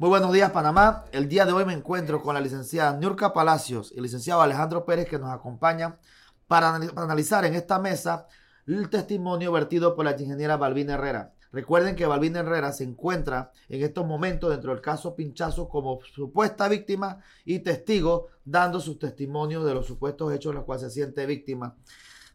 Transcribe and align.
Muy 0.00 0.10
buenos 0.10 0.32
días, 0.32 0.52
Panamá. 0.52 1.06
El 1.10 1.28
día 1.28 1.44
de 1.44 1.50
hoy 1.50 1.64
me 1.64 1.72
encuentro 1.72 2.22
con 2.22 2.32
la 2.32 2.40
licenciada 2.40 2.96
Nurka 2.96 3.32
Palacios 3.32 3.90
y 3.90 3.96
el 3.96 4.04
licenciado 4.04 4.40
Alejandro 4.40 4.84
Pérez 4.84 5.08
que 5.08 5.18
nos 5.18 5.30
acompañan 5.30 5.98
para, 6.46 6.76
analizar 6.76 7.44
en 7.44 7.56
esta 7.56 7.80
mesa 7.80 8.28
el 8.68 8.90
testimonio 8.90 9.50
vertido 9.50 9.96
por 9.96 10.04
la 10.04 10.12
ingeniera 10.12 10.56
Balbina 10.56 10.94
Herrera. 10.94 11.34
Recuerden 11.50 11.96
que 11.96 12.06
Balbina 12.06 12.38
Herrera 12.38 12.70
se 12.70 12.84
encuentra 12.84 13.50
en 13.68 13.82
estos 13.82 14.06
momentos 14.06 14.50
dentro 14.50 14.70
del 14.70 14.80
caso 14.80 15.16
Pinchazo 15.16 15.68
como 15.68 15.98
supuesta 16.14 16.68
víctima 16.68 17.18
y 17.44 17.58
testigo 17.58 18.28
dando 18.44 18.78
sus 18.78 19.00
testimonios 19.00 19.64
de 19.64 19.74
los 19.74 19.84
supuestos 19.84 20.32
hechos 20.32 20.50
en 20.50 20.58
los 20.58 20.64
cuales 20.64 20.84
se 20.84 20.90
siente 20.90 21.26
víctima. 21.26 21.74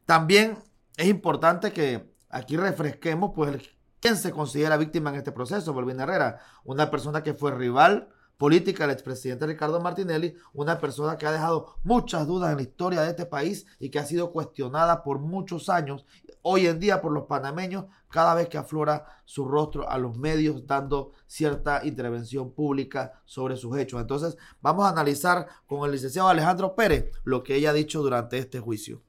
También 0.05 0.57
es 0.97 1.07
importante 1.07 1.71
que 1.71 2.13
aquí 2.27 2.57
refresquemos 2.57 3.31
pues 3.33 3.61
¿Quién 4.03 4.17
se 4.17 4.33
considera 4.33 4.75
víctima 4.75 5.11
en 5.11 5.15
este 5.15 5.31
proceso? 5.31 5.73
Balbina 5.73 6.03
Herrera, 6.03 6.39
una 6.65 6.91
persona 6.91 7.23
que 7.23 7.33
fue 7.33 7.51
rival 7.51 8.09
política 8.37 8.83
del 8.83 8.91
expresidente 8.91 9.47
Ricardo 9.47 9.79
Martinelli, 9.79 10.35
una 10.51 10.77
persona 10.77 11.17
que 11.17 11.25
ha 11.25 11.31
dejado 11.31 11.77
muchas 11.85 12.27
dudas 12.27 12.51
en 12.51 12.57
la 12.57 12.63
historia 12.63 13.01
de 13.01 13.11
este 13.11 13.25
país 13.25 13.65
y 13.79 13.89
que 13.89 13.99
ha 13.99 14.05
sido 14.05 14.33
cuestionada 14.33 15.03
por 15.03 15.19
muchos 15.19 15.69
años, 15.69 16.05
hoy 16.41 16.67
en 16.67 16.81
día 16.81 17.01
por 17.01 17.13
los 17.13 17.27
panameños, 17.27 17.85
cada 18.09 18.35
vez 18.35 18.49
que 18.49 18.57
aflora 18.57 19.05
su 19.23 19.47
rostro 19.47 19.89
a 19.89 19.97
los 19.97 20.17
medios 20.17 20.67
dando 20.67 21.13
cierta 21.25 21.85
intervención 21.85 22.51
pública 22.51 23.21
sobre 23.23 23.55
sus 23.55 23.77
hechos. 23.77 24.01
Entonces, 24.01 24.37
vamos 24.61 24.83
a 24.83 24.89
analizar 24.89 25.47
con 25.65 25.85
el 25.85 25.93
licenciado 25.93 26.27
Alejandro 26.27 26.75
Pérez 26.75 27.09
lo 27.23 27.41
que 27.41 27.55
ella 27.55 27.69
ha 27.69 27.73
dicho 27.73 28.01
durante 28.01 28.37
este 28.37 28.59
juicio. 28.59 29.01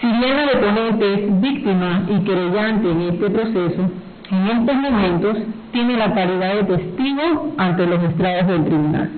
Si 0.00 0.06
bien 0.06 0.36
la 0.36 0.46
deponente 0.46 1.14
es 1.14 1.40
víctima 1.40 2.06
y 2.08 2.24
querellante 2.24 2.88
en 2.88 3.00
este 3.02 3.28
proceso, 3.28 4.11
en 4.30 4.48
estos 4.48 4.76
momentos 4.76 5.38
tiene 5.72 5.96
la 5.96 6.14
calidad 6.14 6.54
de 6.54 6.64
testigo 6.64 7.52
ante 7.58 7.86
los 7.86 8.02
estrados 8.04 8.46
del 8.46 8.64
tribunal, 8.64 9.10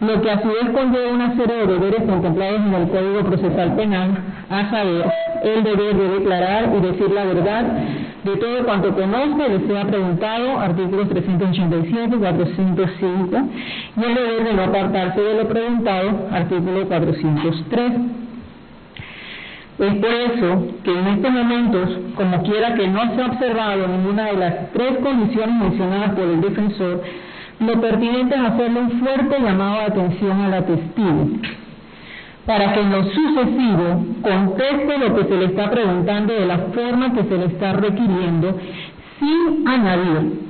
lo 0.00 0.22
que 0.22 0.30
a 0.30 0.42
su 0.42 0.48
vez 0.48 0.70
conlleva 0.72 1.12
una 1.12 1.36
serie 1.36 1.56
de 1.56 1.66
deberes 1.66 2.02
contemplados 2.02 2.60
en 2.60 2.74
el 2.74 2.88
Código 2.88 3.20
Procesal 3.24 3.74
Penal, 3.74 4.10
a 4.50 4.70
saber, 4.70 5.04
el 5.42 5.64
deber 5.64 5.96
de 5.96 6.08
declarar 6.18 6.70
y 6.76 6.80
decir 6.80 7.10
la 7.10 7.24
verdad 7.24 7.64
de 8.24 8.36
todo 8.36 8.64
cuanto 8.64 8.94
conozca 8.94 9.46
y 9.46 9.58
le 9.58 9.66
sea 9.66 9.86
preguntado, 9.86 10.58
artículos 10.58 11.08
387 11.08 12.16
y 12.16 12.18
405, 12.18 13.36
y 13.96 14.04
el 14.04 14.14
deber 14.14 14.44
de 14.44 14.52
no 14.54 14.62
apartarse 14.64 15.20
de 15.20 15.34
lo 15.42 15.48
preguntado, 15.48 16.28
artículo 16.32 16.86
403. 16.86 18.17
Es 19.78 19.94
por 19.94 20.10
eso 20.10 20.66
que 20.82 20.90
en 20.90 21.06
estos 21.06 21.30
momentos, 21.30 21.90
como 22.16 22.42
quiera 22.42 22.74
que 22.74 22.88
no 22.88 23.14
se 23.14 23.22
ha 23.22 23.26
observado 23.26 23.86
ninguna 23.86 24.24
de 24.24 24.36
las 24.36 24.72
tres 24.72 24.98
condiciones 24.98 25.54
mencionadas 25.54 26.10
por 26.16 26.24
el 26.24 26.40
defensor, 26.40 27.02
lo 27.60 27.80
pertinente 27.80 28.34
es 28.34 28.40
hacerle 28.40 28.80
un 28.80 28.90
fuerte 28.98 29.40
llamado 29.40 29.74
de 29.74 29.84
atención 29.84 30.40
a 30.40 30.48
la 30.48 30.62
testigo, 30.62 31.28
para 32.44 32.72
que 32.72 32.80
en 32.80 32.90
lo 32.90 33.04
sucesivo 33.04 34.04
conteste 34.22 34.98
lo 34.98 35.14
que 35.14 35.24
se 35.24 35.36
le 35.36 35.44
está 35.44 35.70
preguntando 35.70 36.34
de 36.34 36.46
la 36.46 36.58
forma 36.58 37.12
que 37.12 37.22
se 37.22 37.38
le 37.38 37.44
está 37.46 37.72
requiriendo, 37.74 38.58
sin 39.20 39.68
añadir. 39.68 40.48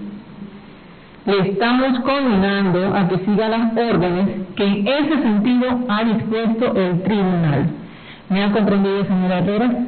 Le 1.27 1.51
estamos 1.51 2.01
condenando 2.01 2.95
a 2.97 3.07
que 3.09 3.19
siga 3.19 3.49
las 3.51 3.77
órdenes 3.77 4.29
que 4.57 4.65
en 4.65 4.89
ese 4.89 5.23
sentido 5.23 5.81
ha 5.87 6.05
dispuesto 6.05 6.75
el 6.75 7.03
tribunal. 7.03 7.88
¿Me 8.31 8.45
han 8.45 8.53
comprendido, 8.53 9.05
señora 9.05 9.39
Herrera? 9.39 9.87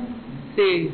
Sí. 0.56 0.90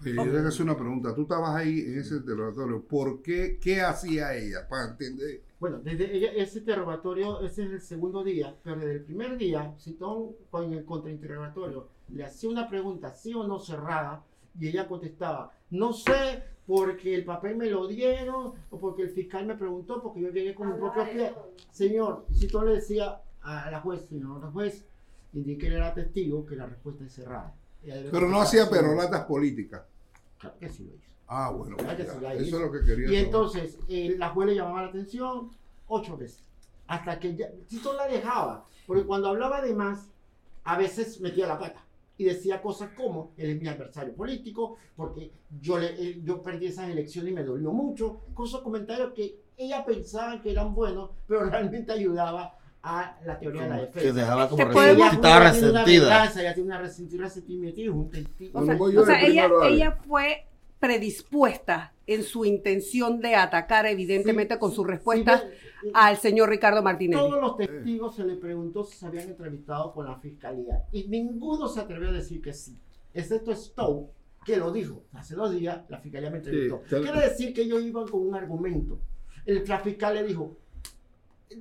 Oye, 0.00 0.14
yo 0.14 0.22
tengo 0.22 0.42
que 0.42 0.48
hacer 0.48 0.62
una 0.62 0.76
pregunta. 0.76 1.14
Tú 1.14 1.22
estabas 1.22 1.56
ahí 1.56 1.80
en 1.80 1.98
ese 1.98 2.16
interrogatorio. 2.16 2.82
¿Por 2.82 3.20
qué? 3.20 3.58
¿Qué 3.60 3.80
hacía 3.80 4.36
ella? 4.36 4.68
Para 4.68 4.90
entender. 4.90 5.42
Bueno, 5.58 5.78
desde 5.78 6.16
ella, 6.16 6.30
ese 6.36 6.60
interrogatorio, 6.60 7.40
ese 7.40 7.64
es 7.64 7.72
el 7.72 7.80
segundo 7.80 8.22
día, 8.22 8.54
pero 8.62 8.76
desde 8.76 8.92
el 8.92 9.04
primer 9.04 9.36
día, 9.36 9.74
Citón 9.78 10.32
con 10.50 10.72
el 10.72 10.84
contrainterrogatorio 10.84 11.88
le 12.08 12.24
hacía 12.24 12.50
una 12.50 12.68
pregunta, 12.68 13.14
sí 13.14 13.34
o 13.34 13.46
no 13.46 13.58
cerrada, 13.58 14.22
y 14.60 14.68
ella 14.68 14.86
contestaba, 14.86 15.52
no 15.70 15.92
sé, 15.92 16.42
porque 16.66 17.14
el 17.14 17.24
papel 17.24 17.56
me 17.56 17.70
lo 17.70 17.88
dieron, 17.88 18.52
o 18.70 18.78
porque 18.78 19.02
el 19.02 19.10
fiscal 19.10 19.46
me 19.46 19.56
preguntó, 19.56 20.02
porque 20.02 20.20
yo 20.20 20.28
llegué 20.28 20.54
con 20.54 20.68
mi 20.68 20.78
propio 20.78 21.04
pie. 21.10 21.32
Señor, 21.70 22.26
Citón 22.32 22.66
le 22.66 22.74
decía, 22.74 23.22
a 23.44 23.70
la 23.70 23.80
juez, 23.80 24.06
señor 24.08 24.42
la 24.42 24.50
juez, 24.50 24.84
indique 25.32 25.66
era 25.66 25.94
testigo 25.94 26.44
que 26.46 26.56
la 26.56 26.66
respuesta 26.66 27.04
es 27.04 27.12
cerrada. 27.12 27.54
Pero 27.82 28.28
no 28.28 28.40
hacía 28.40 28.68
perolatas 28.68 29.24
políticas. 29.24 29.82
Claro 30.38 30.56
que 30.58 30.68
sí 30.68 30.84
lo 30.84 30.94
hizo. 30.94 31.12
Ah, 31.26 31.50
bueno. 31.50 31.76
eso 31.76 32.32
es 32.32 32.52
lo 32.52 32.70
que 32.70 32.84
quería 32.84 33.10
Y 33.10 33.16
entonces, 33.16 33.78
eh, 33.88 34.14
la 34.18 34.30
juez 34.30 34.48
le 34.48 34.54
llamaba 34.56 34.82
la 34.82 34.88
atención 34.88 35.50
ocho 35.86 36.16
veces. 36.16 36.44
Hasta 36.86 37.18
que 37.18 37.34
ya, 37.34 37.50
Tito 37.66 37.94
la 37.94 38.06
dejaba. 38.06 38.64
Porque 38.86 39.04
cuando 39.04 39.28
hablaba 39.28 39.62
de 39.62 39.74
más, 39.74 40.10
a 40.64 40.76
veces 40.78 41.20
metía 41.20 41.46
la 41.46 41.58
pata. 41.58 41.84
Y 42.16 42.24
decía 42.24 42.62
cosas 42.62 42.90
como, 42.96 43.32
él 43.36 43.50
es 43.50 43.60
mi 43.60 43.66
adversario 43.66 44.14
político, 44.14 44.76
porque 44.94 45.32
yo, 45.60 45.78
le, 45.78 46.22
yo 46.22 46.42
perdí 46.42 46.66
esas 46.66 46.88
elecciones 46.88 47.32
y 47.32 47.34
me 47.34 47.42
dolió 47.42 47.72
mucho. 47.72 48.20
Cosas, 48.34 48.60
comentarios 48.60 49.12
que 49.14 49.40
ella 49.56 49.84
pensaba 49.84 50.40
que 50.40 50.52
eran 50.52 50.74
buenos, 50.74 51.10
pero 51.26 51.44
realmente 51.50 51.92
ayudaba 51.92 52.56
a 52.84 53.18
la 53.24 53.38
teoría 53.38 53.62
de 53.62 53.68
la 53.68 53.76
defensa. 53.76 54.00
Que 54.00 54.12
dejaba 54.12 54.48
como 54.48 54.62
estaba 54.62 55.50
resentida. 55.50 56.30
Ella 56.36 56.54
tiene 56.54 56.68
una 56.68 56.78
resentimiento 56.78 57.80
un 57.92 58.10
testigo. 58.10 58.60
O 58.60 59.06
sea, 59.06 59.22
ella, 59.22 59.48
ella 59.66 59.98
fue 60.06 60.46
predispuesta 60.78 61.94
en 62.06 62.22
su 62.22 62.44
intención 62.44 63.20
de 63.20 63.36
atacar, 63.36 63.86
evidentemente, 63.86 64.58
con 64.58 64.70
su 64.70 64.84
respuesta 64.84 65.42
al 65.94 66.18
señor 66.18 66.50
Ricardo 66.50 66.82
Martínez. 66.82 67.18
Todos 67.18 67.40
los 67.40 67.56
testigos 67.56 68.14
se 68.14 68.24
le 68.24 68.36
preguntó 68.36 68.84
si 68.84 68.98
se 68.98 69.06
habían 69.06 69.30
entrevistado 69.30 69.94
con 69.94 70.04
la 70.04 70.18
fiscalía 70.18 70.84
y 70.92 71.04
ninguno 71.08 71.68
se 71.68 71.80
atrevió 71.80 72.10
a 72.10 72.12
decir 72.12 72.42
que 72.42 72.52
sí, 72.52 72.78
excepto 73.14 73.54
Stowe, 73.54 74.10
que 74.44 74.58
lo 74.58 74.70
dijo. 74.70 75.04
Hace 75.14 75.34
dos 75.34 75.52
días 75.52 75.80
la 75.88 75.98
fiscalía 76.00 76.30
me 76.30 76.38
entrevistó. 76.38 76.82
Quiere 76.86 77.20
decir 77.20 77.54
que 77.54 77.62
ellos 77.62 77.82
iban 77.82 78.06
con 78.06 78.20
un 78.20 78.34
argumento. 78.34 79.00
El, 79.46 79.62
fiscal 79.82 80.14
le 80.14 80.24
dijo, 80.24 80.58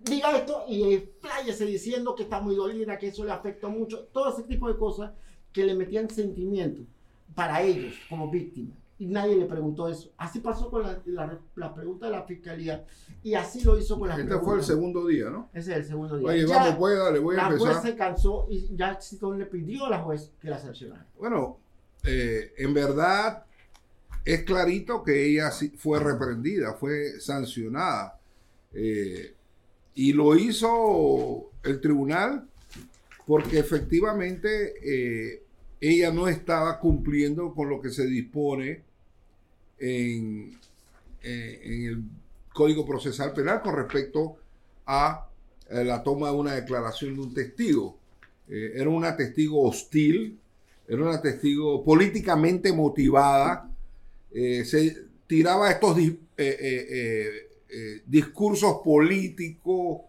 diga 0.04 0.36
esto 0.38 0.66
y 0.68 0.94
expláyese 0.94 1.66
diciendo 1.66 2.16
que 2.16 2.24
está 2.24 2.40
muy 2.40 2.56
dolida, 2.56 2.98
que 2.98 3.08
eso 3.08 3.24
le 3.24 3.32
afectó 3.32 3.70
mucho, 3.70 4.08
todo 4.12 4.32
ese 4.32 4.44
tipo 4.44 4.68
de 4.68 4.78
cosas 4.78 5.12
que 5.52 5.64
le 5.64 5.76
metían 5.76 6.10
sentimiento 6.10 6.82
para 7.36 7.62
ellos 7.62 7.94
como 8.10 8.30
víctimas. 8.30 8.78
Y 9.00 9.08
nadie 9.08 9.36
le 9.36 9.46
preguntó 9.46 9.90
eso. 9.90 10.14
Así 10.18 10.40
pasó 10.40 10.70
con 10.70 10.84
la, 10.84 11.02
la, 11.56 11.74
pregunta 11.74 12.06
de 12.06 12.12
la 12.12 12.24
fiscalía 12.24 12.86
y 13.24 13.34
así 13.34 13.62
lo 13.64 13.78
hizo 13.78 14.00
con 14.00 14.08
la 14.08 14.16
Este 14.16 14.38
fue 14.40 14.58
el 14.58 14.64
segundo 14.64 15.08
día, 15.08 15.30
¿no? 15.30 15.50
Ese 15.52 15.72
es 15.72 15.78
el 15.78 15.86
segundo 15.86 16.18
día. 16.18 16.28
Oye, 16.30 16.46
vamos, 16.46 16.78
voy 16.78 16.94
a, 16.94 17.20
voy 17.20 17.36
a 17.36 17.50
la 17.50 17.58
juez 17.58 17.82
se 17.82 17.96
cansó 17.96 18.48
y 18.50 18.74
ya 18.76 18.98
le 19.36 19.46
pidió 19.48 19.86
a 19.86 19.90
la 19.90 20.00
juez 20.00 20.32
que 20.40 20.50
la 20.50 20.60
sancionara. 20.60 21.08
Bueno, 21.18 21.58
eh, 22.04 22.54
en 22.58 22.74
verdad 22.74 23.46
es 24.24 24.44
clarito 24.44 25.04
que 25.04 25.26
ella 25.26 25.52
fue 25.78 26.00
reprendida, 26.00 26.74
fue 26.74 27.20
sancionada. 27.20 28.20
Eh, 28.74 29.36
y 29.96 30.14
lo 30.14 30.36
hizo 30.36 31.52
el 31.64 31.80
tribunal 31.80 32.48
porque 33.26 33.60
efectivamente 33.60 34.74
eh, 34.84 35.44
ella 35.80 36.12
no 36.12 36.28
estaba 36.28 36.80
cumpliendo 36.80 37.54
con 37.54 37.70
lo 37.70 37.82
que 37.82 37.90
se 37.90 38.06
dispone 38.06 38.82
en, 39.80 40.58
eh, 41.22 41.62
en 41.64 41.86
el 41.86 42.04
Código 42.54 42.86
Procesal 42.86 43.34
Penal 43.34 43.62
con 43.62 43.76
respecto 43.76 44.38
a 44.86 45.30
eh, 45.70 45.84
la 45.84 46.04
toma 46.04 46.30
de 46.30 46.36
una 46.36 46.54
declaración 46.54 47.16
de 47.16 47.22
un 47.22 47.34
testigo. 47.34 47.98
era 48.48 48.90
una 48.90 49.16
testigo 49.16 49.64
hostil, 49.64 50.38
era 50.88 51.02
una 51.02 51.22
testigo 51.22 51.84
políticamente 51.84 52.74
motivada, 52.74 53.70
se 54.32 54.98
tiraba 55.28 55.72
estos 55.72 55.96
discursos 58.06 58.82
políticos. 58.84 60.02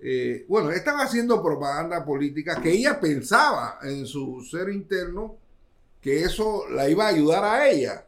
Eh, 0.00 0.44
bueno, 0.48 0.70
estaba 0.70 1.02
haciendo 1.02 1.42
propaganda 1.42 2.04
política 2.04 2.60
que 2.60 2.72
ella 2.72 2.98
pensaba 3.00 3.78
en 3.82 4.04
su 4.06 4.40
ser 4.42 4.68
interno 4.68 5.36
que 6.00 6.24
eso 6.24 6.68
la 6.70 6.88
iba 6.88 7.04
a 7.04 7.08
ayudar 7.08 7.44
a 7.44 7.68
ella. 7.68 8.04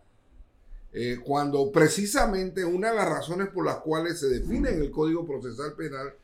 Eh, 0.93 1.19
cuando 1.25 1.71
precisamente 1.73 2.65
una 2.65 2.91
de 2.91 2.97
las 2.97 3.09
razones 3.09 3.49
por 3.49 3.65
las 3.65 3.77
cuales 3.77 4.19
se 4.21 4.29
define 4.29 4.71
en 4.71 4.83
el 4.83 4.91
Código 4.91 5.27
Procesal 5.27 5.75
Penal 5.75 6.15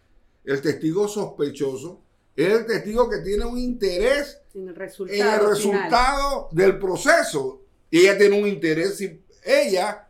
el 0.44 0.60
testigo 0.60 1.08
sospechoso 1.08 2.00
es 2.36 2.52
el 2.52 2.66
testigo 2.66 3.10
que 3.10 3.18
tiene 3.18 3.44
un 3.44 3.58
interés 3.58 4.40
en 4.54 4.68
el 4.68 4.74
resultado, 4.74 5.34
el 5.34 5.48
resultado 5.48 6.48
del 6.52 6.78
proceso. 6.78 7.62
Y 7.90 8.00
ella 8.00 8.16
tiene 8.16 8.40
un 8.40 8.48
interés, 8.48 9.00
ella 9.44 10.08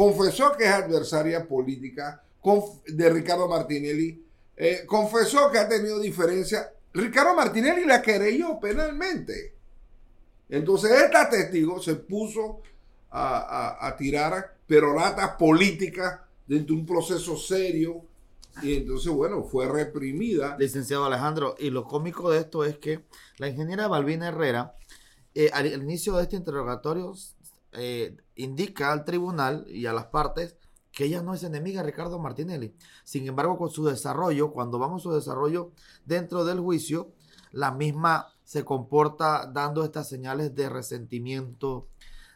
confesó 0.00 0.56
que 0.56 0.64
es 0.64 0.70
adversaria 0.70 1.46
política 1.46 2.22
de 2.86 3.10
Ricardo 3.10 3.46
Martinelli, 3.46 4.24
eh, 4.56 4.84
confesó 4.86 5.50
que 5.50 5.58
ha 5.58 5.68
tenido 5.68 6.00
diferencia. 6.00 6.72
Ricardo 6.94 7.34
Martinelli 7.34 7.84
la 7.84 8.00
querelló 8.00 8.58
penalmente. 8.58 9.56
Entonces, 10.48 10.90
esta 10.92 11.28
testigo 11.28 11.82
se 11.82 11.96
puso 11.96 12.62
a, 13.10 13.76
a, 13.78 13.88
a 13.88 13.94
tirar 13.98 14.56
perolatas 14.66 15.32
políticas 15.32 16.20
dentro 16.46 16.74
de 16.74 16.80
un 16.80 16.86
proceso 16.86 17.36
serio 17.36 18.02
y 18.62 18.76
entonces, 18.76 19.12
bueno, 19.12 19.44
fue 19.44 19.68
reprimida. 19.68 20.56
Licenciado 20.58 21.04
Alejandro, 21.04 21.56
y 21.58 21.68
lo 21.68 21.84
cómico 21.84 22.30
de 22.30 22.38
esto 22.38 22.64
es 22.64 22.78
que 22.78 23.04
la 23.36 23.48
ingeniera 23.48 23.86
Balbina 23.86 24.28
Herrera, 24.28 24.74
eh, 25.34 25.50
al, 25.52 25.66
inicio 25.66 26.16
de 26.16 26.22
este 26.22 26.36
interrogatorio, 26.36 27.12
eh, 27.72 28.16
indica 28.34 28.92
al 28.92 29.04
tribunal 29.04 29.66
y 29.68 29.86
a 29.86 29.92
las 29.92 30.06
partes 30.06 30.56
que 30.92 31.04
ella 31.04 31.22
no 31.22 31.34
es 31.34 31.44
enemiga 31.44 31.82
de 31.82 31.86
Ricardo 31.86 32.18
Martinelli. 32.18 32.74
Sin 33.04 33.26
embargo, 33.26 33.56
con 33.56 33.70
su 33.70 33.84
desarrollo, 33.84 34.52
cuando 34.52 34.78
vamos 34.78 35.02
a 35.02 35.04
su 35.04 35.12
desarrollo 35.12 35.72
dentro 36.04 36.44
del 36.44 36.60
juicio, 36.60 37.12
la 37.52 37.70
misma 37.70 38.34
se 38.44 38.64
comporta 38.64 39.46
dando 39.46 39.84
estas 39.84 40.08
señales 40.08 40.54
de 40.54 40.68
resentimiento, 40.68 41.88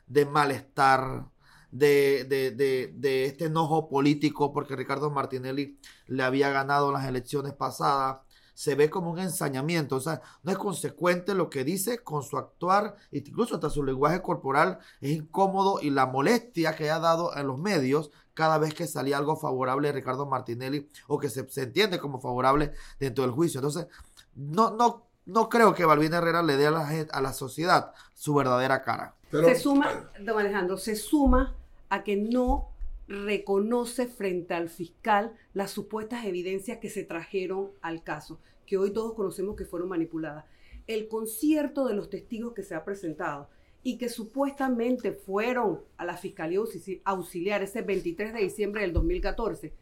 de 0.07 0.27
malestar, 0.27 1.27
de, 1.71 2.25
de, 2.25 2.53
de, 2.95 3.25
este 3.25 3.47
enojo 3.47 3.89
político 3.89 4.53
porque 4.53 4.77
Ricardo 4.77 5.11
Martinelli 5.11 5.77
le 6.07 6.23
había 6.23 6.51
ganado 6.51 6.93
las 6.93 7.05
elecciones 7.07 7.53
pasadas. 7.53 8.19
Se 8.55 8.75
ve 8.75 8.89
como 8.89 9.11
un 9.11 9.19
ensañamiento, 9.19 9.97
o 9.97 10.01
sea, 10.01 10.23
no 10.43 10.53
es 10.53 10.59
consecuente 10.59 11.35
lo 11.35 11.51
que 11.51 11.65
dice 11.65 11.99
con 11.99 12.23
su 12.23 12.39
actuar, 12.39 12.97
incluso 13.11 13.57
hasta 13.57 13.69
su 13.69 13.83
lenguaje 13.83 14.23
corporal 14.23 14.79
es 15.01 15.11
incómodo 15.11 15.81
y 15.83 15.91
la 15.91 16.07
molestia 16.07 16.77
que 16.77 16.91
ha 16.91 16.99
dado 16.99 17.37
en 17.37 17.47
los 17.47 17.59
medios 17.59 18.11
cada 18.33 18.59
vez 18.59 18.75
que 18.75 18.87
salía 18.87 19.19
algo 19.19 19.37
favorable 19.37 19.89
de 19.89 19.95
Ricardo 19.95 20.27
Martinelli 20.27 20.89
o 21.07 21.19
que 21.19 21.31
se, 21.31 21.49
se 21.49 21.63
entiende 21.63 21.99
como 21.99 22.21
favorable 22.21 22.73
dentro 22.99 23.25
del 23.25 23.33
juicio. 23.33 23.61
Entonces, 23.61 23.87
no, 24.35 24.71
no, 24.71 25.07
no 25.27 25.49
creo 25.49 25.75
que 25.75 25.85
Balvin 25.85 26.13
Herrera 26.13 26.43
le 26.43 26.57
dé 26.57 26.67
a 26.67 26.71
la, 26.71 26.89
a 27.11 27.21
la 27.21 27.33
sociedad 27.33 27.93
su 28.15 28.35
verdadera 28.35 28.83
cara. 28.83 29.15
se 29.31 29.59
suma, 29.59 30.11
don 30.21 30.39
Alejandro, 30.39 30.77
se 30.77 30.97
suma 30.97 31.55
a 31.89 32.03
que 32.03 32.17
no 32.17 32.74
reconoce 33.07 34.07
frente 34.07 34.55
al 34.55 34.69
fiscal 34.69 35.33
las 35.53 35.71
supuestas 35.71 36.25
evidencias 36.25 36.79
que 36.79 36.91
se 36.91 37.05
trajeron 37.05 37.71
al 37.83 38.03
caso, 38.03 38.41
que 38.67 38.79
hoy 38.79 38.93
todos 38.93 39.15
conocemos 39.15 39.57
que 39.57 39.65
fueron 39.65 39.89
manipuladas. 39.89 40.45
El 40.87 41.09
concierto 41.09 41.87
de 41.87 41.95
los 41.95 42.11
testigos 42.11 42.55
que 42.55 42.63
se 42.63 42.75
ha 42.75 42.85
presentado 42.85 43.49
y 43.83 43.99
que 43.99 44.09
supuestamente 44.09 45.13
fueron 45.13 45.81
a 45.97 46.05
la 46.05 46.17
Fiscalía 46.17 46.61
Auxiliar 47.05 47.63
ese 47.63 47.83
23 47.83 48.33
de 48.33 48.41
diciembre 48.41 48.83
del 48.83 48.93
2014, 48.93 49.73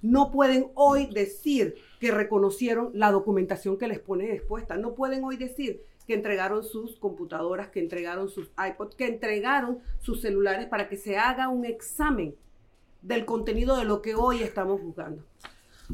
no 0.00 0.30
pueden 0.30 0.70
hoy 0.74 1.06
decir 1.12 1.74
que 1.98 2.12
reconocieron 2.12 2.90
la 2.94 3.10
documentación 3.10 3.76
que 3.78 3.88
les 3.88 3.98
pone 3.98 4.32
expuesta. 4.32 4.76
No 4.76 4.94
pueden 4.94 5.24
hoy 5.24 5.36
decir 5.36 5.82
que 6.06 6.14
entregaron 6.14 6.62
sus 6.62 6.96
computadoras, 6.96 7.68
que 7.68 7.80
entregaron 7.80 8.28
sus 8.28 8.50
iPods, 8.56 8.94
que 8.94 9.06
entregaron 9.06 9.80
sus 9.98 10.20
celulares 10.20 10.68
para 10.68 10.88
que 10.88 10.96
se 10.96 11.16
haga 11.16 11.48
un 11.48 11.64
examen 11.64 12.36
del 13.02 13.24
contenido 13.24 13.76
de 13.76 13.84
lo 13.84 14.02
que 14.02 14.14
hoy 14.14 14.42
estamos 14.42 14.80
juzgando. 14.80 15.24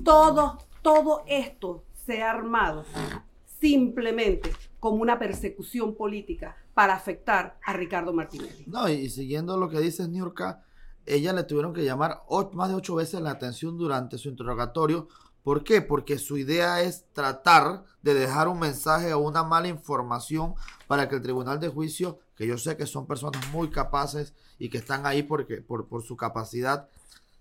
Todo, 0.05 0.59
todo 0.83 1.23
esto 1.27 1.85
se 2.07 2.23
ha 2.23 2.31
armado 2.31 2.85
simplemente 3.61 4.53
como 4.81 4.97
una 4.97 5.19
persecución 5.19 5.95
política 5.95 6.57
para 6.75 6.95
afectar 6.95 7.59
a 7.65 7.73
Ricardo 7.73 8.13
Martínez. 8.13 8.67
No, 8.67 8.89
y 8.89 9.09
siguiendo 9.09 9.57
lo 9.57 9.69
que 9.71 9.81
dice 9.81 10.09
Niurka, 10.09 10.65
ella 11.07 11.33
le 11.33 11.45
tuvieron 11.45 11.73
que 11.73 11.85
llamar 11.85 12.23
más 12.53 12.69
de 12.69 12.75
ocho 12.75 12.95
veces 12.95 13.21
la 13.21 13.31
atención 13.31 13.79
durante 13.79 14.19
su 14.19 14.29
interrogatorio 14.29 15.09
¿Por 15.45 15.63
qué? 15.63 15.83
Porque 15.83 16.19
su 16.19 16.39
idea 16.39 16.81
es 16.81 17.05
tratar 17.13 17.85
de 18.03 18.15
dejar 18.15 18.49
un 18.49 18.59
mensaje 18.59 19.13
o 19.13 19.19
una 19.19 19.45
mala 19.45 19.69
información 19.69 20.55
para 20.89 21.07
que 21.07 21.17
el 21.17 21.23
tribunal 21.23 21.61
de 21.61 21.69
juicio, 21.69 22.19
que 22.35 22.47
yo 22.47 22.57
sé 22.57 22.79
que 22.79 22.87
son 22.87 23.07
personas 23.07 23.47
muy 23.53 23.69
capaces 23.69 24.33
y 24.59 24.71
que 24.71 24.79
están 24.79 25.05
ahí 25.05 25.23
porque, 25.23 25.59
por, 25.59 25.87
su 26.03 26.17
capacidad, 26.17 26.89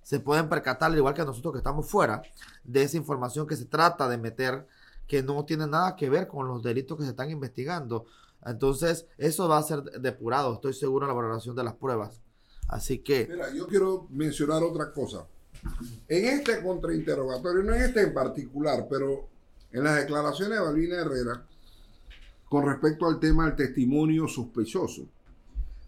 se 0.03 0.19
pueden 0.19 0.50
percatar, 0.50 0.91
al 0.91 0.97
igual 0.97 1.13
que 1.13 1.23
nosotros 1.23 1.53
que 1.53 1.59
estamos 1.59 1.89
fuera, 1.89 2.21
de 2.65 2.83
esa 2.83 2.97
información 2.97 3.47
que 3.47 3.55
se 3.55 3.65
trata 3.65 4.09
de 4.09 4.17
meter, 4.17 4.67
que 5.07 5.23
no 5.23 5.45
tiene 5.45 5.65
nada 5.65 5.95
que 5.95 6.09
ver 6.09 6.27
con 6.27 6.49
los 6.49 6.61
delitos 6.61 6.97
que 6.97 7.06
se 7.06 7.11
están 7.11 7.31
investigando. 7.31 8.06
Entonces, 8.45 9.06
eso 9.17 9.47
va 9.47 9.59
a 9.59 9.63
ser 9.63 9.81
depurado, 9.81 10.56
estoy 10.56 10.73
seguro, 10.73 11.06
en 11.06 11.07
la 11.07 11.13
valoración 11.15 11.56
de 11.56 11.63
las 11.63 11.75
pruebas. 11.75 12.19
Así 12.67 12.99
que... 12.99 13.27
Mira, 13.29 13.53
yo 13.53 13.65
quiero 13.65 14.07
mencionar 14.09 14.61
otra 14.61 14.91
cosa. 14.91 15.25
En 16.07 16.25
este 16.25 16.62
contrainterrogatorio, 16.62 17.63
no 17.63 17.74
en 17.74 17.83
este 17.83 18.01
en 18.01 18.13
particular, 18.13 18.88
pero 18.89 19.30
en 19.71 19.83
las 19.83 19.98
declaraciones 19.98 20.60
de 20.60 20.63
Balbina 20.63 20.95
Herrera, 20.98 21.45
con 22.48 22.65
respecto 22.68 23.07
al 23.07 23.19
tema 23.19 23.45
del 23.45 23.56
testimonio 23.56 24.27
sospechoso, 24.27 25.07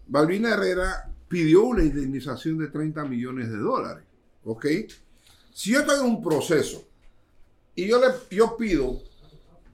Balbina 0.08 0.54
Herrera 0.54 1.10
pidió 1.28 1.64
una 1.64 1.82
indemnización 1.82 2.58
de 2.58 2.68
30 2.68 3.04
millones 3.04 3.50
de 3.50 3.58
dólares. 3.58 4.04
¿Ok? 4.44 4.66
Si 5.52 5.72
yo 5.72 5.80
estoy 5.80 6.00
un 6.00 6.22
proceso 6.22 6.86
y 7.74 7.86
yo, 7.88 8.00
le, 8.00 8.06
yo 8.34 8.56
pido 8.56 9.00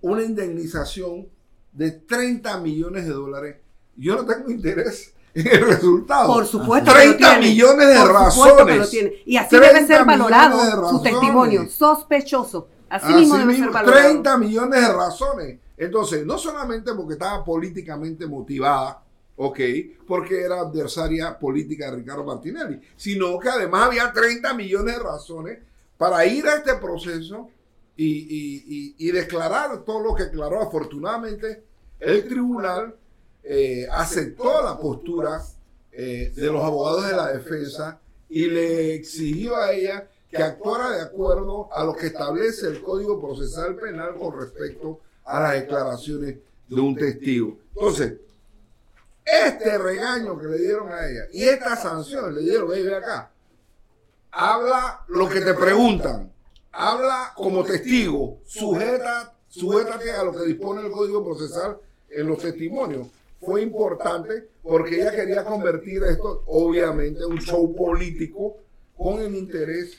una 0.01 0.23
indemnización 0.23 1.29
de 1.73 1.93
30 1.93 2.59
millones 2.61 3.05
de 3.05 3.13
dólares, 3.13 3.57
yo 3.97 4.17
no 4.17 4.27
tengo 4.27 4.51
interés 4.51 5.15
el 5.35 5.67
resultado. 5.67 6.33
Por 6.33 6.47
supuesto. 6.47 6.93
30 6.93 7.39
millones 7.39 7.89
de 7.89 8.05
razones. 8.05 8.95
Y 9.25 9.37
así 9.37 9.57
debe 9.57 9.87
ser 9.87 10.05
valorado 10.05 10.91
su 10.91 11.03
testimonio. 11.03 11.69
Sospechoso. 11.69 12.69
Así, 12.89 13.13
mismo 13.15 13.39
debe 13.39 13.57
ser 13.57 13.71
valorado. 13.71 14.03
30 14.03 14.39
millones 14.39 14.81
de 14.81 14.93
razones. 14.93 15.59
Entonces, 15.77 16.27
no 16.27 16.39
solamente 16.39 16.93
porque 16.95 17.15
estaba 17.15 17.43
políticamente 17.45 18.27
motivada, 18.27 19.03
ok, 19.37 19.59
porque 20.07 20.43
era 20.43 20.61
adversaria 20.61 21.39
política 21.39 21.91
de 21.91 21.97
Ricardo 21.97 22.25
Martinelli, 22.25 22.81
sino 22.97 23.39
que 23.39 23.49
además 23.49 23.87
había 23.87 24.13
30 24.13 24.53
millones 24.55 24.97
de 24.97 25.03
razones 25.03 25.59
para 25.97 26.25
ir 26.27 26.47
a 26.47 26.57
este 26.57 26.75
proceso 26.75 27.49
y, 27.97 28.07
y, 28.07 28.65
y, 28.67 29.09
y 29.09 29.11
declarar 29.11 29.83
todo 29.85 30.01
lo 30.01 30.15
que 30.15 30.25
declaró. 30.25 30.63
Afortunadamente, 30.63 31.65
el 31.99 32.29
tribunal 32.29 32.95
eh, 33.45 33.87
aceptó 33.91 34.63
la 34.63 34.79
postura 34.79 35.43
eh, 35.91 36.33
de 36.35 36.47
los 36.47 36.63
abogados 36.63 37.07
de 37.07 37.17
la 37.17 37.33
defensa 37.33 37.99
y 38.29 38.47
le 38.47 38.95
exigió 38.95 39.57
a 39.57 39.73
ella 39.73 40.09
que 40.31 40.43
actuara 40.43 40.91
de 40.91 41.03
acuerdo 41.03 41.69
a 41.73 41.85
lo 41.85 41.95
que 41.95 42.07
establece 42.07 42.67
el 42.69 42.83
Código 42.83 43.21
Procesal 43.21 43.77
Penal 43.77 44.15
con 44.17 44.39
respecto 44.41 45.01
a 45.25 45.41
las 45.41 45.53
declaraciones 45.53 46.37
de 46.69 46.81
un 46.81 46.95
testigo. 46.95 47.59
Entonces, 47.75 48.15
este 49.25 49.77
regaño 49.77 50.39
que 50.39 50.47
le 50.47 50.59
dieron 50.59 50.91
a 50.91 51.07
ella 51.07 51.25
y 51.33 51.45
esta 51.45 51.77
sanción 51.77 52.35
le 52.35 52.41
dieron, 52.41 52.71
ve 52.71 52.95
acá, 52.95 53.31
habla 54.31 55.05
lo 55.09 55.29
que 55.29 55.41
te 55.43 55.53
preguntan, 55.53 56.33
habla 56.73 57.33
como 57.37 57.63
testigo, 57.65 58.39
sujeta, 58.47 59.35
sujétate 59.49 60.13
a 60.13 60.23
lo 60.23 60.33
que 60.33 60.45
dispone 60.47 60.81
el 60.87 60.91
Código 60.91 61.25
Procesal 61.25 61.77
en 62.09 62.27
los 62.27 62.39
testimonios 62.39 63.09
fue 63.43 63.63
importante 63.63 64.49
porque 64.63 65.01
ella 65.01 65.11
quería 65.11 65.45
convertir 65.45 66.03
esto, 66.05 66.45
obviamente, 66.47 67.21
en 67.21 67.33
un 67.33 67.41
show 67.41 67.75
político 67.75 68.59
con 68.97 69.21
el 69.21 69.35
interés 69.35 69.99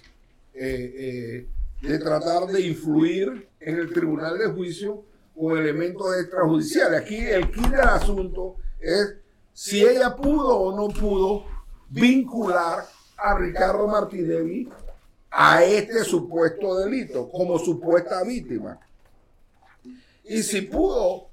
eh, 0.53 0.93
eh, 0.97 1.47
de 1.81 1.99
tratar 1.99 2.47
de 2.47 2.61
influir 2.61 3.49
en 3.59 3.79
el 3.79 3.91
tribunal 3.91 4.37
de 4.37 4.47
juicio 4.47 5.03
con 5.35 5.57
elementos 5.57 6.07
extrajudiciales. 6.17 7.01
Aquí 7.01 7.17
el 7.17 7.51
kit 7.51 7.67
del 7.67 7.81
asunto 7.81 8.55
es 8.79 9.15
si 9.51 9.85
ella 9.85 10.15
pudo 10.15 10.57
o 10.57 10.75
no 10.75 10.93
pudo 10.93 11.45
vincular 11.89 12.85
a 13.17 13.37
Ricardo 13.37 13.87
Martinelli 13.87 14.69
a 15.29 15.63
este 15.63 16.03
supuesto 16.05 16.77
delito 16.79 17.29
como 17.29 17.59
supuesta 17.59 18.23
víctima. 18.23 18.79
Y 20.23 20.41
si 20.43 20.61
pudo 20.61 21.27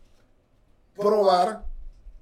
probar 0.96 1.69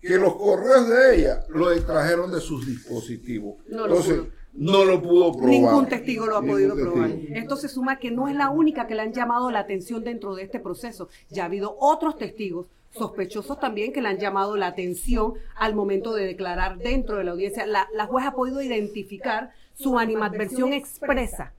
que 0.00 0.16
los 0.16 0.34
correos 0.36 0.88
de 0.88 1.16
ella 1.16 1.44
lo 1.48 1.72
extrajeron 1.72 2.30
de 2.30 2.40
sus 2.40 2.66
dispositivos. 2.66 3.56
No 3.68 3.86
Entonces, 3.86 4.22
no 4.52 4.84
lo 4.84 5.00
pudo 5.00 5.32
probar. 5.32 5.50
Ningún 5.50 5.86
testigo 5.86 6.26
lo 6.26 6.36
ha 6.36 6.42
podido 6.42 6.74
probar. 6.74 7.10
Esto 7.32 7.56
se 7.56 7.68
suma 7.68 7.98
que 7.98 8.10
no 8.10 8.28
es 8.28 8.34
la 8.34 8.50
única 8.50 8.86
que 8.86 8.94
le 8.94 9.02
han 9.02 9.12
llamado 9.12 9.50
la 9.50 9.60
atención 9.60 10.04
dentro 10.04 10.34
de 10.34 10.44
este 10.44 10.60
proceso. 10.60 11.08
Ya 11.30 11.44
ha 11.44 11.46
habido 11.46 11.76
otros 11.78 12.16
testigos 12.16 12.68
sospechosos 12.90 13.60
también 13.60 13.92
que 13.92 14.00
le 14.00 14.08
han 14.08 14.18
llamado 14.18 14.56
la 14.56 14.68
atención 14.68 15.34
al 15.56 15.74
momento 15.74 16.14
de 16.14 16.24
declarar 16.24 16.78
dentro 16.78 17.16
de 17.16 17.24
la 17.24 17.32
audiencia. 17.32 17.66
La, 17.66 17.88
la 17.92 18.06
juez 18.06 18.26
ha 18.26 18.32
podido 18.32 18.62
identificar 18.62 19.52
su 19.74 19.98
animadversión 19.98 20.72
expresa 20.72 21.52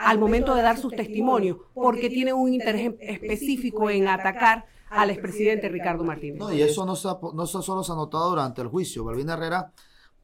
al 0.00 0.18
momento 0.18 0.54
de 0.54 0.62
dar 0.62 0.78
sus 0.78 0.94
testimonios, 0.94 1.58
porque 1.74 2.08
tiene 2.08 2.32
un 2.32 2.54
interés 2.54 2.94
específico 3.00 3.90
en 3.90 4.08
atacar 4.08 4.64
al 4.90 5.10
expresidente 5.10 5.68
Ricardo 5.68 6.04
Martínez. 6.04 6.38
No, 6.38 6.52
y 6.52 6.60
eso 6.60 6.84
no, 6.84 6.96
se 6.96 7.08
no 7.08 7.46
solo 7.46 7.82
se 7.82 7.92
ha 7.92 7.94
notado 7.94 8.28
durante 8.30 8.60
el 8.60 8.68
juicio. 8.68 9.04
Balbina 9.04 9.34
Herrera 9.34 9.72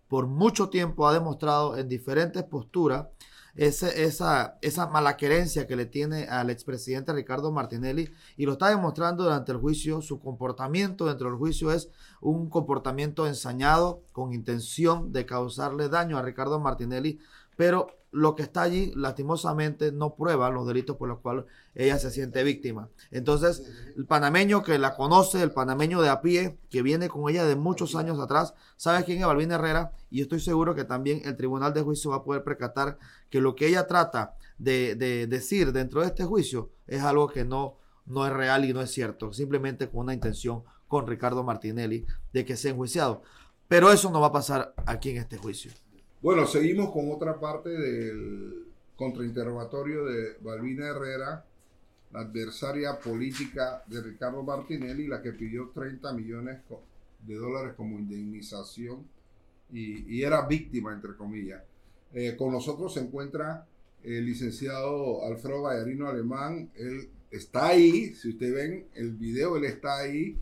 por 0.08 0.26
mucho 0.26 0.68
tiempo 0.68 1.06
ha 1.06 1.12
demostrado 1.12 1.76
en 1.76 1.88
diferentes 1.88 2.42
posturas 2.44 3.06
ese, 3.54 4.04
esa, 4.04 4.58
esa 4.61 4.87
malaquerencia 4.88 5.66
que 5.66 5.76
le 5.76 5.87
tiene 5.87 6.25
al 6.25 6.50
expresidente 6.50 7.12
Ricardo 7.12 7.50
Martinelli 7.52 8.11
y 8.37 8.44
lo 8.44 8.52
está 8.52 8.68
demostrando 8.68 9.25
durante 9.25 9.52
el 9.52 9.58
juicio. 9.58 10.02
Su 10.02 10.18
comportamiento 10.18 11.06
dentro 11.06 11.28
del 11.28 11.38
juicio 11.38 11.73
es 11.73 11.88
un 12.20 12.50
comportamiento 12.50 13.26
ensañado 13.26 14.02
con 14.12 14.32
intención 14.32 15.12
de 15.12 15.26
causarle 15.26 15.88
daño 15.88 16.18
a 16.18 16.23
Ricardo 16.23 16.61
Martinelli, 16.61 17.18
pero 17.56 17.87
lo 18.16 18.35
que 18.35 18.44
está 18.44 18.62
allí, 18.62 18.92
lastimosamente, 18.96 19.92
no 19.92 20.14
prueba 20.14 20.49
los 20.49 20.66
delitos 20.66 20.96
por 20.96 21.06
los 21.06 21.18
cuales 21.18 21.44
ella 21.75 21.99
se 21.99 22.11
siente 22.11 22.42
víctima. 22.44 22.88
Entonces, 23.11 23.70
el 23.94 24.06
panameño 24.06 24.62
que 24.62 24.78
la 24.78 24.96
conoce, 24.96 25.42
el 25.42 25.52
panameño 25.52 26.00
de 26.00 26.08
a 26.08 26.23
pie, 26.23 26.58
que 26.70 26.80
viene 26.80 27.11
con 27.11 27.28
ella 27.28 27.44
de 27.44 27.56
muchos 27.56 27.94
años 27.94 28.18
atrás, 28.18 28.54
sabe 28.76 29.04
quién 29.04 29.18
es 29.18 29.26
Balvin 29.26 29.52
Herrera 29.52 29.92
y 30.11 30.23
estoy 30.23 30.40
seguro 30.40 30.75
que 30.75 30.85
también 30.85 31.20
el 31.26 31.37
Tribunal 31.37 31.75
de 31.75 31.82
Juicio 31.82 32.12
va 32.12 32.16
a 32.16 32.25
poder 32.25 32.42
percatar 32.42 32.99
que 33.28 33.42
lo 33.42 33.54
que 33.54 33.68
ella 33.68 33.87
trata 33.87 34.35
de, 34.56 34.94
de 34.94 35.26
decir 35.26 35.73
dentro 35.73 36.00
de 36.00 36.06
este 36.06 36.25
juicio 36.25 36.70
es 36.87 37.02
algo 37.02 37.28
que 37.28 37.44
no, 37.44 37.76
no 38.06 38.26
es 38.26 38.32
real 38.32 38.64
y 38.64 38.73
no 38.73 38.80
es 38.80 38.90
cierto, 38.90 39.35
simplemente 39.35 39.90
con 39.90 40.00
una 40.00 40.14
intención 40.14 40.64
con 40.88 41.06
Ricardo 41.06 41.44
Martinelli 41.44 42.06
de 42.32 42.46
que 42.46 42.56
sea 42.56 42.70
enjuiciado. 42.70 43.23
Pero 43.68 43.92
eso 43.92 44.11
no 44.11 44.23
va 44.23 44.28
a 44.28 44.32
pasar 44.32 44.75
aquí 44.87 45.11
en 45.11 45.18
este 45.18 45.37
juicio. 45.37 45.70
Bueno, 46.23 46.46
seguimos 46.46 46.92
con 46.92 47.12
otra 47.12 47.38
parte 47.38 47.68
del 47.68 48.64
contrainterrogatorio 48.96 50.06
de 50.06 50.37
Balbina 50.40 50.87
Herrera, 50.87 51.44
la 52.11 52.20
adversaria 52.20 52.99
política 52.99 53.85
de 53.87 54.00
Ricardo 54.00 54.42
Martinelli, 54.42 55.06
la 55.06 55.20
que 55.20 55.32
pidió 55.32 55.70
30 55.75 56.12
millones 56.14 56.61
de 57.26 57.35
dólares 57.35 57.75
como 57.76 57.99
indemnización 57.99 59.06
y, 59.70 60.23
era 60.23 60.46
víctima, 60.46 60.94
entre 60.94 61.14
comillas. 61.16 61.62
Eh, 62.14 62.35
con 62.37 62.50
nosotros 62.50 62.94
se 62.94 63.00
encuentra 63.00 63.66
el 64.02 64.25
licenciado 64.25 65.23
Alfredo 65.26 65.62
Vallarino 65.62 66.08
Alemán. 66.08 66.70
Él 66.76 67.11
está 67.30 67.68
ahí, 67.68 68.14
si 68.14 68.30
ustedes 68.30 68.54
ven 68.54 68.87
el 68.94 69.12
video, 69.12 69.58
él 69.58 69.64
está 69.64 69.99
ahí 69.99 70.38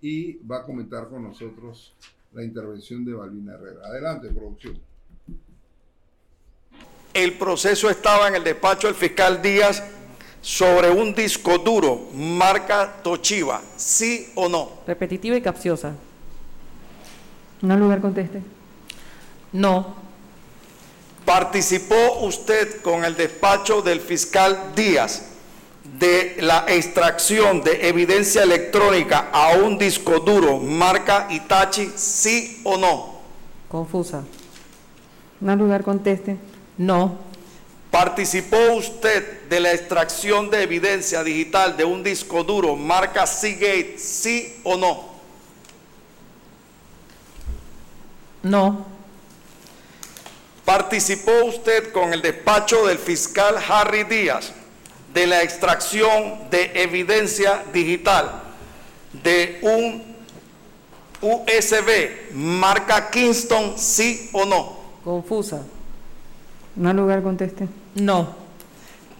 y 0.00 0.38
va 0.38 0.58
a 0.58 0.64
comentar 0.64 1.08
con 1.08 1.22
nosotros 1.22 1.94
la 2.32 2.42
intervención 2.42 3.04
de 3.04 3.14
Balbina 3.14 3.54
Herrera. 3.54 3.86
Adelante, 3.86 4.28
producción. 4.30 4.91
El 7.14 7.34
proceso 7.34 7.90
estaba 7.90 8.28
en 8.28 8.36
el 8.36 8.44
despacho 8.44 8.86
del 8.86 8.96
fiscal 8.96 9.42
Díaz 9.42 9.82
sobre 10.40 10.90
un 10.90 11.14
disco 11.14 11.58
duro 11.58 12.08
marca 12.14 13.00
Toshiba, 13.02 13.60
¿sí 13.76 14.32
o 14.34 14.48
no? 14.48 14.70
Repetitiva 14.86 15.36
y 15.36 15.42
capciosa. 15.42 15.92
No 17.60 17.76
lugar 17.76 18.00
conteste. 18.00 18.42
No. 19.52 19.94
¿Participó 21.24 22.20
usted 22.22 22.80
con 22.80 23.04
el 23.04 23.14
despacho 23.14 23.82
del 23.82 24.00
fiscal 24.00 24.72
Díaz 24.74 25.26
de 25.98 26.36
la 26.40 26.64
extracción 26.66 27.62
de 27.62 27.88
evidencia 27.88 28.42
electrónica 28.42 29.28
a 29.32 29.52
un 29.56 29.78
disco 29.78 30.18
duro 30.20 30.58
marca 30.58 31.28
Itachi, 31.30 31.92
sí 31.94 32.60
o 32.64 32.76
no? 32.76 33.20
Confusa. 33.68 34.24
No 35.40 35.56
lugar 35.56 35.84
conteste. 35.84 36.36
No. 36.82 37.16
¿Participó 37.92 38.56
usted 38.72 39.42
de 39.48 39.60
la 39.60 39.72
extracción 39.72 40.50
de 40.50 40.64
evidencia 40.64 41.22
digital 41.22 41.76
de 41.76 41.84
un 41.84 42.02
disco 42.02 42.42
duro 42.42 42.74
marca 42.74 43.24
Seagate, 43.24 43.98
sí 43.98 44.60
o 44.64 44.76
no? 44.76 45.04
No. 48.42 48.84
¿Participó 50.64 51.30
usted 51.44 51.92
con 51.92 52.12
el 52.12 52.20
despacho 52.20 52.84
del 52.86 52.98
fiscal 52.98 53.56
Harry 53.68 54.02
Díaz 54.02 54.52
de 55.14 55.28
la 55.28 55.42
extracción 55.42 56.50
de 56.50 56.72
evidencia 56.82 57.62
digital 57.72 58.42
de 59.22 59.60
un 59.62 60.16
USB 61.20 62.32
marca 62.32 63.08
Kingston, 63.08 63.78
sí 63.78 64.30
o 64.32 64.44
no? 64.44 64.78
Confusa. 65.04 65.62
No 66.76 66.92
lugar 66.92 67.22
conteste. 67.22 67.68
No. 67.94 68.34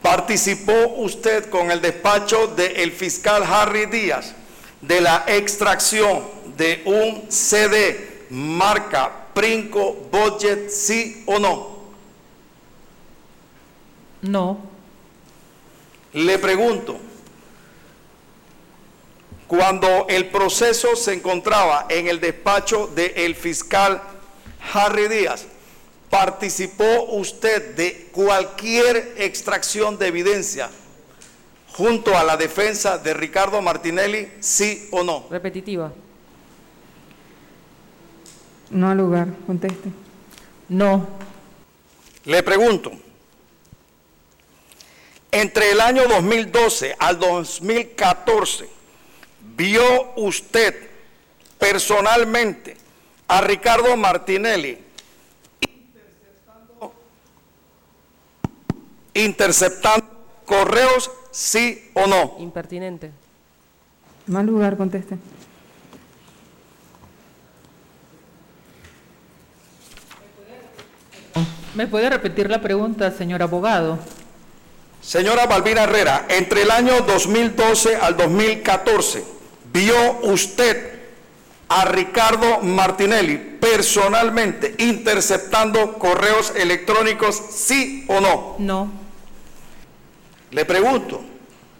¿Participó 0.01 0.73
usted 0.97 1.49
con 1.49 1.71
el 1.71 1.81
despacho 1.81 2.49
del 2.49 2.91
fiscal 2.93 3.45
Harry 3.45 3.87
Díaz 3.87 4.35
de 4.81 5.01
la 5.01 5.25
extracción 5.27 6.25
de 6.57 6.83
un 6.85 7.31
CD 7.31 8.27
marca 8.31 9.11
Princo 9.33 10.09
Budget, 10.11 10.71
sí 10.71 11.23
o 11.27 11.39
no? 11.39 11.73
No. 14.23 14.59
Le 16.13 16.39
pregunto, 16.39 16.99
cuando 19.47 20.07
el 20.09 20.29
proceso 20.31 20.97
se 20.97 21.15
encontraba 21.15 21.87
en 21.89 22.09
el 22.09 22.21
despacho 22.21 22.87
del 22.89 23.35
fiscal 23.35 24.01
Harry 24.73 25.09
Díaz, 25.09 25.47
¿participó 26.13 27.05
usted 27.13 27.75
de 27.75 28.11
cualquier 28.13 29.15
extracción 29.17 29.99
de 29.99 30.09
evidencia 30.09 30.69
junto 31.69 32.15
a 32.15 32.23
la 32.23 32.37
defensa 32.37 32.99
de 32.99 33.15
Ricardo 33.15 33.63
Martinelli, 33.63 34.31
sí 34.41 34.89
o 34.91 35.03
no? 35.03 35.27
Repetitiva. 35.31 35.91
No 38.69 38.95
lugar, 38.95 39.29
conteste. 39.47 39.89
No. 40.69 41.09
Le 42.25 42.43
pregunto, 42.43 42.93
entre 45.31 45.73
el 45.73 45.81
año 45.81 46.07
2012 46.09 46.95
al 46.99 47.19
2014, 47.19 48.69
¿vio 49.57 50.13
usted 50.17 50.91
personalmente 51.59 52.77
a 53.29 53.41
Ricardo 53.41 53.97
Martinelli 53.97 54.92
interceptando 59.15 60.07
correos, 60.47 61.11
sí 61.31 61.91
o 61.95 62.07
no? 62.07 62.37
Impertinente. 62.39 63.11
Mal 64.27 64.47
lugar, 64.47 64.77
conteste. 64.77 65.19
¿Me 71.75 71.87
puede 71.87 72.11
repetir 72.11 72.51
la 72.51 72.61
pregunta, 72.61 73.11
señor 73.11 73.43
abogado? 73.43 73.99
Señora 75.01 75.47
Balbina 75.47 75.85
Herrera, 75.85 76.27
entre 76.29 76.63
el 76.63 76.71
año 76.71 77.01
2012 77.01 77.97
al 77.97 78.17
2014, 78.17 79.25
¿vio 79.73 80.21
usted 80.23 81.01
a 81.69 81.87
Ricardo 81.87 82.61
Martinelli 82.61 83.39
personalmente 83.59 84.75
interceptando 84.79 85.99
correos 85.99 86.53
electrónicos, 86.55 87.35
sí 87.51 88.05
o 88.07 88.21
no? 88.21 88.57
No. 88.59 89.02
Le 90.53 90.67
pregunto, 90.67 91.23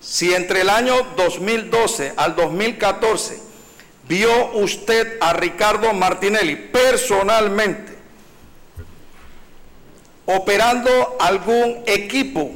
si 0.01 0.33
entre 0.33 0.63
el 0.63 0.71
año 0.71 0.95
2012 1.17 2.15
al 2.17 2.35
2014 2.35 3.39
vio 4.09 4.53
usted 4.55 5.19
a 5.21 5.35
Ricardo 5.35 5.93
Martinelli 5.93 6.57
personalmente 6.57 7.93
operando 10.25 11.17
algún 11.21 11.83
equipo 11.87 12.51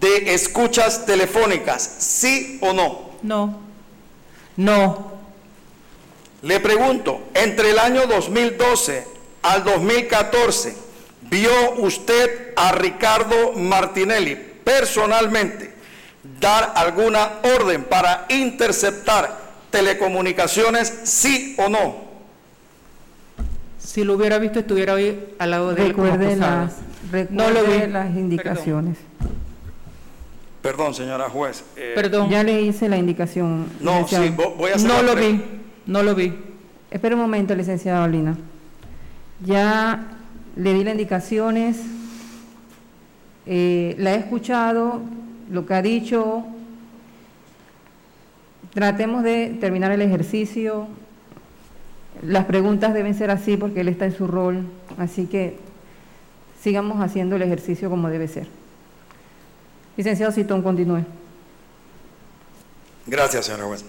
de 0.00 0.32
escuchas 0.32 1.04
telefónicas, 1.04 1.82
¿sí 1.98 2.58
o 2.62 2.72
no? 2.72 3.10
No. 3.22 3.60
No. 4.56 5.12
Le 6.40 6.58
pregunto, 6.60 7.20
entre 7.34 7.70
el 7.72 7.78
año 7.78 8.06
2012 8.06 9.06
al 9.42 9.62
2014, 9.64 10.74
¿vio 11.22 11.72
usted 11.76 12.54
a 12.56 12.72
Ricardo 12.72 13.52
Martinelli 13.52 14.49
personalmente 14.70 15.72
dar 16.40 16.72
alguna 16.76 17.40
orden 17.42 17.84
para 17.84 18.26
interceptar 18.28 19.36
telecomunicaciones, 19.70 21.00
sí 21.04 21.56
o 21.58 21.68
no? 21.68 22.10
Si 23.78 24.04
lo 24.04 24.14
hubiera 24.14 24.38
visto, 24.38 24.60
estuviera 24.60 24.94
hoy 24.94 25.18
al 25.38 25.50
lado 25.50 25.74
de 25.74 25.82
él. 25.82 25.88
Recuerde, 25.88 26.36
las, 26.36 26.74
no 27.30 27.50
lo 27.50 27.64
vi. 27.64 27.86
las 27.88 28.14
indicaciones. 28.14 28.98
Perdón, 30.62 30.94
señora 30.94 31.28
juez. 31.28 31.64
Eh, 31.76 31.92
Perdón. 31.94 32.28
Ya 32.30 32.44
le 32.44 32.60
hice 32.60 32.88
la 32.88 32.98
indicación. 32.98 33.66
No, 33.80 34.06
sí, 34.06 34.16
voy 34.36 34.70
a 34.70 34.74
hacer 34.76 34.88
No 34.88 35.02
lo 35.02 35.16
vi, 35.16 35.42
no 35.86 36.02
lo 36.02 36.14
vi. 36.14 36.34
Espera 36.90 37.16
un 37.16 37.22
momento, 37.22 37.54
licenciada 37.54 38.04
Olina. 38.04 38.36
Ya 39.44 40.06
le 40.54 40.74
di 40.74 40.84
las 40.84 40.92
indicaciones, 40.92 41.78
eh, 43.46 43.94
la 43.98 44.14
he 44.14 44.18
escuchado, 44.18 45.00
lo 45.50 45.66
que 45.66 45.74
ha 45.74 45.82
dicho. 45.82 46.44
Tratemos 48.72 49.22
de 49.22 49.56
terminar 49.60 49.90
el 49.90 50.02
ejercicio. 50.02 50.86
Las 52.22 52.44
preguntas 52.44 52.94
deben 52.94 53.14
ser 53.14 53.30
así 53.30 53.56
porque 53.56 53.80
él 53.80 53.88
está 53.88 54.04
en 54.04 54.14
su 54.14 54.26
rol, 54.26 54.66
así 54.98 55.26
que 55.26 55.56
sigamos 56.62 57.00
haciendo 57.00 57.36
el 57.36 57.42
ejercicio 57.42 57.88
como 57.88 58.08
debe 58.08 58.28
ser. 58.28 58.46
Licenciado 59.96 60.32
Citón, 60.32 60.62
continúe. 60.62 61.04
Gracias, 63.06 63.46
señora 63.46 63.64
juez. 63.64 63.84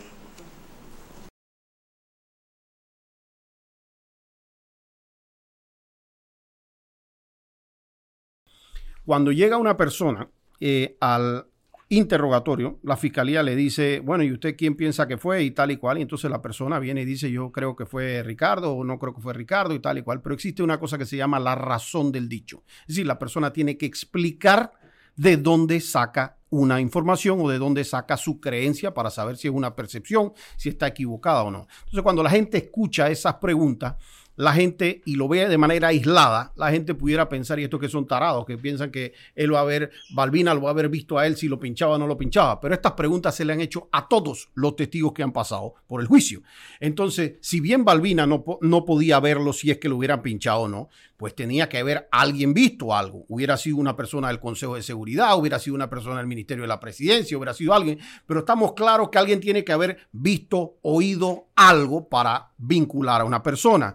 Cuando 9.11 9.33
llega 9.33 9.57
una 9.57 9.75
persona 9.75 10.29
eh, 10.61 10.95
al 11.01 11.45
interrogatorio, 11.89 12.79
la 12.81 12.95
fiscalía 12.95 13.43
le 13.43 13.57
dice, 13.57 13.99
bueno, 13.99 14.23
¿y 14.23 14.31
usted 14.31 14.55
quién 14.55 14.75
piensa 14.75 15.05
que 15.05 15.17
fue? 15.17 15.43
Y 15.43 15.51
tal 15.51 15.69
y 15.71 15.75
cual. 15.75 15.97
Y 15.97 16.03
entonces 16.03 16.31
la 16.31 16.41
persona 16.41 16.79
viene 16.79 17.01
y 17.01 17.05
dice, 17.05 17.29
yo 17.29 17.51
creo 17.51 17.75
que 17.75 17.85
fue 17.85 18.23
Ricardo 18.23 18.71
o 18.71 18.85
no 18.85 18.97
creo 18.97 19.13
que 19.13 19.19
fue 19.19 19.33
Ricardo 19.33 19.73
y 19.73 19.79
tal 19.79 19.97
y 19.97 20.01
cual. 20.01 20.21
Pero 20.21 20.33
existe 20.33 20.63
una 20.63 20.79
cosa 20.79 20.97
que 20.97 21.05
se 21.05 21.17
llama 21.17 21.41
la 21.41 21.55
razón 21.55 22.13
del 22.13 22.29
dicho. 22.29 22.63
Es 22.83 22.95
decir, 22.95 23.05
la 23.05 23.19
persona 23.19 23.51
tiene 23.51 23.77
que 23.77 23.85
explicar 23.85 24.71
de 25.17 25.35
dónde 25.35 25.81
saca 25.81 26.37
una 26.49 26.79
información 26.79 27.41
o 27.41 27.49
de 27.49 27.57
dónde 27.57 27.83
saca 27.83 28.15
su 28.15 28.39
creencia 28.39 28.93
para 28.93 29.09
saber 29.09 29.35
si 29.35 29.49
es 29.49 29.53
una 29.53 29.75
percepción, 29.75 30.31
si 30.55 30.69
está 30.69 30.87
equivocada 30.87 31.43
o 31.43 31.51
no. 31.51 31.67
Entonces, 31.79 32.01
cuando 32.01 32.23
la 32.23 32.29
gente 32.29 32.59
escucha 32.59 33.09
esas 33.09 33.35
preguntas, 33.35 33.95
la 34.41 34.53
gente 34.53 35.03
y 35.05 35.17
lo 35.17 35.27
ve 35.27 35.47
de 35.47 35.57
manera 35.59 35.89
aislada, 35.89 36.51
la 36.55 36.71
gente 36.71 36.95
pudiera 36.95 37.29
pensar, 37.29 37.59
y 37.59 37.63
estos 37.63 37.79
que 37.79 37.87
son 37.87 38.07
tarados, 38.07 38.43
que 38.43 38.57
piensan 38.57 38.89
que 38.89 39.13
él 39.35 39.53
va 39.53 39.59
a 39.59 39.65
ver, 39.65 39.91
Balbina 40.15 40.55
lo 40.55 40.63
va 40.63 40.69
a 40.69 40.71
haber 40.71 40.89
visto 40.89 41.19
a 41.19 41.27
él 41.27 41.37
si 41.37 41.47
lo 41.47 41.59
pinchaba 41.59 41.93
o 41.93 41.97
no 41.99 42.07
lo 42.07 42.17
pinchaba. 42.17 42.59
Pero 42.59 42.73
estas 42.73 42.93
preguntas 42.93 43.35
se 43.35 43.45
le 43.45 43.53
han 43.53 43.61
hecho 43.61 43.87
a 43.91 44.07
todos 44.07 44.49
los 44.55 44.75
testigos 44.75 45.13
que 45.13 45.21
han 45.21 45.31
pasado 45.31 45.75
por 45.85 46.01
el 46.01 46.07
juicio. 46.07 46.41
Entonces, 46.79 47.33
si 47.41 47.59
bien 47.59 47.85
Balbina 47.85 48.25
no, 48.25 48.43
no 48.61 48.83
podía 48.83 49.19
verlo 49.19 49.53
si 49.53 49.69
es 49.69 49.77
que 49.77 49.89
lo 49.89 49.97
hubieran 49.97 50.23
pinchado 50.23 50.61
o 50.61 50.67
no, 50.67 50.89
pues 51.17 51.35
tenía 51.35 51.69
que 51.69 51.77
haber 51.77 52.07
alguien 52.11 52.55
visto 52.55 52.95
algo. 52.95 53.25
Hubiera 53.27 53.55
sido 53.57 53.77
una 53.77 53.95
persona 53.95 54.29
del 54.29 54.39
Consejo 54.39 54.73
de 54.73 54.81
Seguridad, 54.81 55.37
hubiera 55.37 55.59
sido 55.59 55.75
una 55.75 55.87
persona 55.87 56.17
del 56.17 56.25
Ministerio 56.25 56.63
de 56.63 56.67
la 56.67 56.79
Presidencia, 56.79 57.37
hubiera 57.37 57.53
sido 57.53 57.75
alguien, 57.75 57.99
pero 58.25 58.39
estamos 58.39 58.73
claros 58.73 59.09
que 59.11 59.19
alguien 59.19 59.39
tiene 59.39 59.63
que 59.63 59.71
haber 59.71 59.99
visto, 60.11 60.77
oído 60.81 61.49
algo 61.55 62.09
para 62.09 62.49
vincular 62.57 63.21
a 63.21 63.25
una 63.25 63.43
persona. 63.43 63.93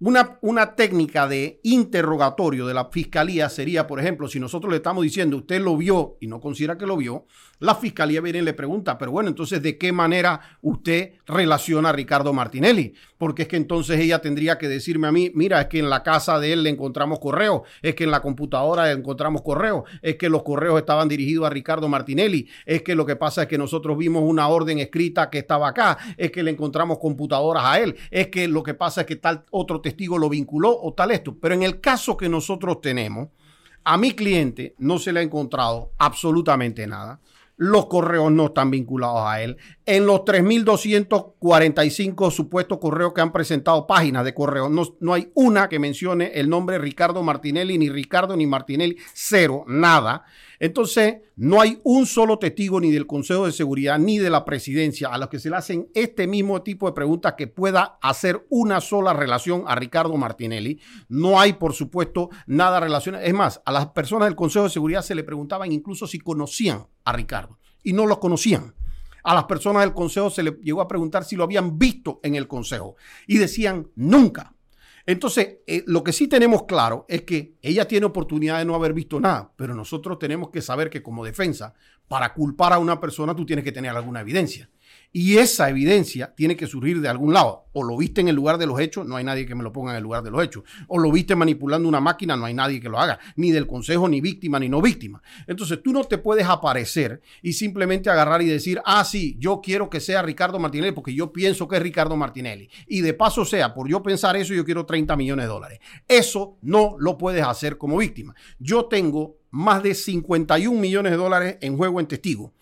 Una, 0.00 0.38
una, 0.42 0.76
técnica 0.76 1.26
de 1.26 1.58
interrogatorio 1.64 2.68
de 2.68 2.74
la 2.74 2.84
fiscalía 2.84 3.48
sería, 3.48 3.88
por 3.88 3.98
ejemplo, 3.98 4.28
si 4.28 4.38
nosotros 4.38 4.70
le 4.70 4.76
estamos 4.76 5.02
diciendo 5.02 5.38
usted 5.38 5.60
lo 5.60 5.76
vio 5.76 6.16
y 6.20 6.28
no 6.28 6.40
considera 6.40 6.78
que 6.78 6.86
lo 6.86 6.96
vio, 6.96 7.26
la 7.60 7.74
fiscalía 7.74 8.20
viene 8.20 8.38
y 8.38 8.42
le 8.42 8.52
pregunta, 8.52 8.96
pero 8.96 9.10
bueno, 9.10 9.28
entonces, 9.28 9.60
¿de 9.60 9.76
qué 9.76 9.90
manera 9.90 10.40
usted 10.62 11.14
relaciona 11.26 11.88
a 11.88 11.92
Ricardo 11.92 12.32
Martinelli? 12.32 12.94
Porque 13.18 13.42
es 13.42 13.48
que 13.48 13.56
entonces 13.56 13.98
ella 13.98 14.20
tendría 14.20 14.58
que 14.58 14.68
decirme 14.68 15.08
a 15.08 15.12
mí, 15.12 15.32
mira, 15.34 15.60
es 15.62 15.66
que 15.66 15.80
en 15.80 15.90
la 15.90 16.04
casa 16.04 16.38
de 16.38 16.52
él 16.52 16.62
le 16.62 16.70
encontramos 16.70 17.18
correo, 17.18 17.64
es 17.82 17.96
que 17.96 18.04
en 18.04 18.12
la 18.12 18.22
computadora 18.22 18.86
le 18.86 18.92
encontramos 18.92 19.42
correo, 19.42 19.84
es 20.02 20.14
que 20.14 20.28
los 20.28 20.44
correos 20.44 20.78
estaban 20.78 21.08
dirigidos 21.08 21.46
a 21.46 21.50
Ricardo 21.50 21.88
Martinelli, 21.88 22.48
es 22.64 22.82
que 22.82 22.94
lo 22.94 23.04
que 23.04 23.16
pasa 23.16 23.42
es 23.42 23.48
que 23.48 23.58
nosotros 23.58 23.98
vimos 23.98 24.22
una 24.24 24.46
orden 24.46 24.78
escrita 24.78 25.28
que 25.28 25.38
estaba 25.38 25.66
acá, 25.66 25.98
es 26.16 26.30
que 26.30 26.44
le 26.44 26.52
encontramos 26.52 26.98
computadoras 27.00 27.64
a 27.64 27.80
él, 27.80 27.96
es 28.12 28.28
que 28.28 28.46
lo 28.46 28.62
que 28.62 28.74
pasa 28.74 29.00
es 29.00 29.06
que 29.08 29.16
tal 29.16 29.44
otro 29.50 29.80
testigo 29.88 30.18
lo 30.18 30.28
vinculó 30.28 30.78
o 30.80 30.92
tal 30.92 31.10
esto. 31.10 31.38
Pero 31.38 31.54
en 31.54 31.62
el 31.62 31.80
caso 31.80 32.16
que 32.16 32.28
nosotros 32.28 32.80
tenemos, 32.80 33.28
a 33.84 33.96
mi 33.96 34.12
cliente 34.12 34.74
no 34.78 34.98
se 34.98 35.12
le 35.12 35.20
ha 35.20 35.22
encontrado 35.22 35.92
absolutamente 35.98 36.86
nada 36.86 37.20
los 37.58 37.86
correos 37.86 38.30
no 38.30 38.46
están 38.46 38.70
vinculados 38.70 39.22
a 39.24 39.42
él. 39.42 39.58
En 39.90 40.04
los 40.04 40.20
3.245 40.20 42.30
supuestos 42.30 42.76
correos 42.76 43.14
que 43.14 43.22
han 43.22 43.32
presentado 43.32 43.86
páginas 43.86 44.22
de 44.22 44.34
correo, 44.34 44.68
no, 44.68 44.82
no, 45.00 45.14
hay 45.14 45.30
una 45.32 45.70
que 45.70 45.78
mencione 45.78 46.32
el 46.34 46.50
nombre 46.50 46.76
Ricardo 46.76 47.22
Martinelli, 47.22 47.78
ni 47.78 47.88
Ricardo 47.88 48.36
ni 48.36 48.46
Martinelli, 48.46 48.98
cero, 49.14 49.64
nada. 49.66 50.26
Entonces, 50.58 51.22
no 51.36 51.62
hay 51.62 51.80
un 51.84 52.04
solo 52.04 52.38
testigo 52.38 52.82
ni 52.82 52.90
del 52.90 53.06
Consejo 53.06 53.46
de 53.46 53.52
Seguridad 53.52 53.98
ni 53.98 54.18
de 54.18 54.28
la 54.28 54.44
presidencia 54.44 55.08
a 55.08 55.16
los 55.16 55.30
que 55.30 55.38
se 55.38 55.48
le 55.48 55.56
hacen 55.56 55.88
este 55.94 56.26
mismo 56.26 56.60
tipo 56.60 56.86
de 56.86 56.92
preguntas 56.92 57.32
que 57.38 57.46
pueda 57.46 57.98
hacer 58.02 58.44
una 58.50 58.82
sola 58.82 59.14
relación 59.14 59.64
a 59.68 59.74
Ricardo 59.74 60.18
Martinelli. 60.18 60.82
No 61.08 61.40
hay, 61.40 61.54
por 61.54 61.72
supuesto, 61.72 62.28
nada 62.46 62.78
relacionado. 62.78 63.24
Es 63.24 63.32
más, 63.32 63.62
a 63.64 63.72
las 63.72 63.86
personas 63.86 64.28
del 64.28 64.36
Consejo 64.36 64.64
de 64.64 64.70
Seguridad 64.70 65.00
se 65.00 65.14
le 65.14 65.24
preguntaban 65.24 65.72
incluso 65.72 66.06
si 66.06 66.18
conocían 66.18 66.88
a 67.04 67.14
Ricardo 67.14 67.58
y 67.82 67.94
no 67.94 68.04
lo 68.04 68.20
conocían. 68.20 68.74
A 69.28 69.34
las 69.34 69.44
personas 69.44 69.82
del 69.82 69.92
Consejo 69.92 70.30
se 70.30 70.42
le 70.42 70.52
llegó 70.62 70.80
a 70.80 70.88
preguntar 70.88 71.22
si 71.22 71.36
lo 71.36 71.44
habían 71.44 71.78
visto 71.78 72.18
en 72.22 72.34
el 72.34 72.48
Consejo 72.48 72.96
y 73.26 73.36
decían 73.36 73.88
nunca. 73.94 74.54
Entonces, 75.04 75.58
eh, 75.66 75.84
lo 75.86 76.02
que 76.02 76.14
sí 76.14 76.28
tenemos 76.28 76.62
claro 76.62 77.04
es 77.10 77.24
que 77.24 77.58
ella 77.60 77.86
tiene 77.86 78.06
oportunidad 78.06 78.58
de 78.58 78.64
no 78.64 78.74
haber 78.74 78.94
visto 78.94 79.20
nada, 79.20 79.52
pero 79.54 79.74
nosotros 79.74 80.18
tenemos 80.18 80.48
que 80.48 80.62
saber 80.62 80.88
que 80.88 81.02
como 81.02 81.26
defensa, 81.26 81.74
para 82.08 82.32
culpar 82.32 82.72
a 82.72 82.78
una 82.78 82.98
persona, 83.00 83.36
tú 83.36 83.44
tienes 83.44 83.66
que 83.66 83.72
tener 83.72 83.94
alguna 83.94 84.22
evidencia. 84.22 84.70
Y 85.12 85.38
esa 85.38 85.70
evidencia 85.70 86.34
tiene 86.34 86.56
que 86.56 86.66
surgir 86.66 87.00
de 87.00 87.08
algún 87.08 87.32
lado. 87.32 87.64
O 87.72 87.82
lo 87.82 87.96
viste 87.96 88.20
en 88.20 88.28
el 88.28 88.36
lugar 88.36 88.58
de 88.58 88.66
los 88.66 88.78
hechos, 88.78 89.06
no 89.06 89.16
hay 89.16 89.24
nadie 89.24 89.46
que 89.46 89.54
me 89.54 89.62
lo 89.62 89.72
ponga 89.72 89.92
en 89.92 89.96
el 89.96 90.02
lugar 90.02 90.22
de 90.22 90.30
los 90.30 90.42
hechos. 90.42 90.64
O 90.86 90.98
lo 90.98 91.10
viste 91.10 91.34
manipulando 91.34 91.88
una 91.88 92.00
máquina, 92.00 92.36
no 92.36 92.44
hay 92.44 92.54
nadie 92.54 92.80
que 92.80 92.88
lo 92.88 92.98
haga. 92.98 93.18
Ni 93.36 93.50
del 93.50 93.66
consejo, 93.66 94.08
ni 94.08 94.20
víctima, 94.20 94.58
ni 94.58 94.68
no 94.68 94.82
víctima. 94.82 95.22
Entonces 95.46 95.82
tú 95.82 95.92
no 95.92 96.04
te 96.04 96.18
puedes 96.18 96.46
aparecer 96.46 97.22
y 97.42 97.54
simplemente 97.54 98.10
agarrar 98.10 98.42
y 98.42 98.46
decir, 98.46 98.80
ah, 98.84 99.04
sí, 99.04 99.36
yo 99.38 99.60
quiero 99.62 99.88
que 99.88 100.00
sea 100.00 100.22
Ricardo 100.22 100.58
Martinelli 100.58 100.92
porque 100.92 101.14
yo 101.14 101.32
pienso 101.32 101.68
que 101.68 101.76
es 101.76 101.82
Ricardo 101.82 102.16
Martinelli. 102.16 102.68
Y 102.86 103.00
de 103.00 103.14
paso 103.14 103.44
sea, 103.44 103.72
por 103.74 103.88
yo 103.88 104.02
pensar 104.02 104.36
eso, 104.36 104.54
yo 104.54 104.64
quiero 104.64 104.84
30 104.84 105.16
millones 105.16 105.44
de 105.44 105.48
dólares. 105.48 105.80
Eso 106.06 106.58
no 106.62 106.96
lo 106.98 107.16
puedes 107.16 107.44
hacer 107.44 107.78
como 107.78 107.96
víctima. 107.96 108.34
Yo 108.58 108.86
tengo 108.86 109.38
más 109.50 109.82
de 109.82 109.94
51 109.94 110.78
millones 110.78 111.12
de 111.12 111.18
dólares 111.18 111.58
en 111.60 111.76
juego 111.76 112.00
en 112.00 112.06
testigo 112.06 112.52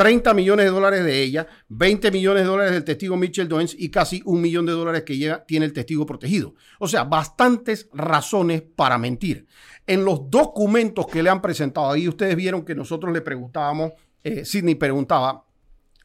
30 0.00 0.32
millones 0.32 0.64
de 0.64 0.70
dólares 0.70 1.04
de 1.04 1.22
ella, 1.22 1.46
20 1.68 2.10
millones 2.10 2.44
de 2.44 2.48
dólares 2.48 2.72
del 2.72 2.84
testigo 2.84 3.18
Mitchell 3.18 3.46
Doens 3.46 3.76
y 3.78 3.90
casi 3.90 4.22
un 4.24 4.40
millón 4.40 4.64
de 4.64 4.72
dólares 4.72 5.02
que 5.02 5.36
tiene 5.46 5.66
el 5.66 5.74
testigo 5.74 6.06
protegido. 6.06 6.54
O 6.78 6.88
sea, 6.88 7.04
bastantes 7.04 7.86
razones 7.92 8.62
para 8.62 8.96
mentir. 8.96 9.46
En 9.86 10.06
los 10.06 10.30
documentos 10.30 11.06
que 11.06 11.22
le 11.22 11.28
han 11.28 11.42
presentado, 11.42 11.90
ahí 11.90 12.08
ustedes 12.08 12.34
vieron 12.34 12.64
que 12.64 12.74
nosotros 12.74 13.12
le 13.12 13.20
preguntábamos, 13.20 13.92
eh, 14.24 14.46
Sidney 14.46 14.74
preguntaba 14.76 15.44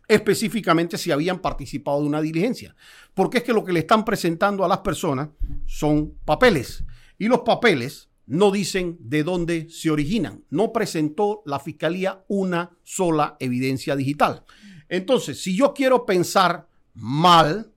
específicamente 0.09 0.97
si 0.97 1.13
habían 1.13 1.39
participado 1.39 2.01
de 2.01 2.07
una 2.07 2.19
diligencia. 2.19 2.75
Porque 3.13 3.37
es 3.37 3.43
que 3.45 3.53
lo 3.53 3.63
que 3.63 3.71
le 3.71 3.79
están 3.79 4.03
presentando 4.03 4.65
a 4.65 4.67
las 4.67 4.79
personas 4.79 5.29
son 5.65 6.15
papeles. 6.25 6.83
Y 7.17 7.29
los 7.29 7.43
papeles 7.45 8.09
no 8.27 8.51
dicen 8.51 8.97
de 8.99 9.23
dónde 9.23 9.67
se 9.69 9.91
originan. 9.91 10.43
No 10.49 10.71
presentó 10.73 11.41
la 11.45 11.59
fiscalía 11.59 12.23
una 12.27 12.71
sola 12.83 13.37
evidencia 13.39 13.95
digital. 13.95 14.43
Entonces, 14.89 15.41
si 15.41 15.55
yo 15.55 15.73
quiero 15.73 16.05
pensar 16.05 16.67
mal, 16.93 17.71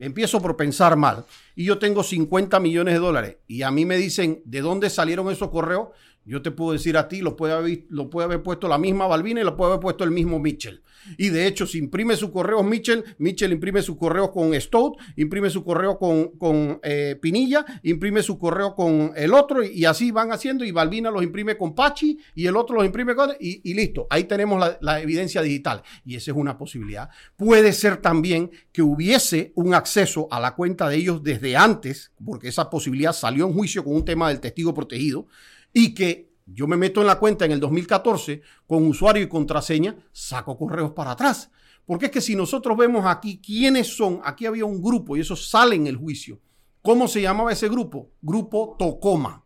empiezo 0.00 0.40
por 0.40 0.56
pensar 0.56 0.96
mal, 0.96 1.24
y 1.54 1.64
yo 1.64 1.78
tengo 1.78 2.02
50 2.02 2.58
millones 2.60 2.94
de 2.94 3.00
dólares, 3.00 3.36
y 3.46 3.62
a 3.62 3.70
mí 3.70 3.84
me 3.84 3.96
dicen 3.96 4.42
de 4.44 4.60
dónde 4.60 4.90
salieron 4.90 5.30
esos 5.30 5.50
correos, 5.50 5.88
yo 6.26 6.42
te 6.42 6.50
puedo 6.50 6.72
decir 6.72 6.96
a 6.96 7.08
ti, 7.08 7.20
lo 7.20 7.36
puede 7.36 7.52
haber, 7.52 7.84
lo 7.90 8.08
puede 8.10 8.26
haber 8.26 8.42
puesto 8.42 8.68
la 8.68 8.78
misma 8.78 9.06
Balbina 9.06 9.40
y 9.40 9.44
lo 9.44 9.56
puede 9.56 9.72
haber 9.72 9.80
puesto 9.80 10.04
el 10.04 10.10
mismo 10.10 10.38
Mitchell. 10.38 10.82
Y 11.18 11.28
de 11.28 11.46
hecho, 11.46 11.66
si 11.66 11.78
imprime 11.78 12.16
su 12.16 12.32
correo 12.32 12.62
Mitchell, 12.62 13.04
Mitchell 13.18 13.52
imprime 13.52 13.82
su 13.82 13.96
correo 13.98 14.32
con 14.32 14.58
Stout, 14.58 14.96
imprime 15.16 15.50
su 15.50 15.62
correo 15.62 15.98
con, 15.98 16.38
con 16.38 16.80
eh, 16.82 17.18
Pinilla, 17.20 17.64
imprime 17.82 18.22
su 18.22 18.38
correo 18.38 18.74
con 18.74 19.12
el 19.14 19.34
otro 19.34 19.62
y, 19.62 19.84
así 19.84 20.10
van 20.10 20.32
haciendo 20.32 20.64
y 20.64 20.70
Balbina 20.70 21.10
los 21.10 21.22
imprime 21.22 21.58
con 21.58 21.74
Pachi 21.74 22.18
y 22.34 22.46
el 22.46 22.56
otro 22.56 22.76
los 22.76 22.86
imprime 22.86 23.14
con... 23.14 23.32
Y, 23.38 23.74
listo, 23.74 24.06
ahí 24.08 24.24
tenemos 24.24 24.58
la, 24.58 24.78
la 24.80 25.00
evidencia 25.00 25.42
digital 25.42 25.82
y 26.04 26.16
esa 26.16 26.30
es 26.30 26.36
una 26.36 26.56
posibilidad. 26.56 27.10
Puede 27.36 27.72
ser 27.72 27.98
también 27.98 28.50
que 28.72 28.82
hubiese 28.82 29.52
un 29.56 29.74
acceso 29.74 30.28
a 30.30 30.40
la 30.40 30.54
cuenta 30.54 30.88
de 30.88 30.96
ellos 30.96 31.22
desde 31.22 31.56
antes, 31.56 32.12
porque 32.24 32.48
esa 32.48 32.70
posibilidad 32.70 33.12
salió 33.12 33.46
en 33.46 33.52
juicio 33.52 33.84
con 33.84 33.94
un 33.94 34.04
tema 34.04 34.28
del 34.28 34.40
testigo 34.40 34.72
protegido 34.72 35.26
y 35.74 35.92
que 35.92 36.32
yo 36.46 36.66
me 36.66 36.76
meto 36.76 37.00
en 37.00 37.08
la 37.08 37.18
cuenta 37.18 37.44
en 37.44 37.52
el 37.52 37.60
2014 37.60 38.40
con 38.66 38.86
usuario 38.86 39.22
y 39.22 39.28
contraseña, 39.28 39.96
saco 40.12 40.56
correos 40.56 40.92
para 40.92 41.10
atrás. 41.10 41.50
Porque 41.84 42.06
es 42.06 42.12
que 42.12 42.20
si 42.20 42.34
nosotros 42.36 42.78
vemos 42.78 43.04
aquí 43.04 43.42
quiénes 43.44 43.88
son, 43.88 44.20
aquí 44.24 44.46
había 44.46 44.64
un 44.64 44.80
grupo 44.80 45.16
y 45.16 45.20
eso 45.20 45.36
sale 45.36 45.76
en 45.76 45.86
el 45.86 45.96
juicio. 45.96 46.40
¿Cómo 46.80 47.08
se 47.08 47.20
llamaba 47.20 47.52
ese 47.52 47.68
grupo? 47.68 48.12
Grupo 48.22 48.76
Tocoma. 48.78 49.44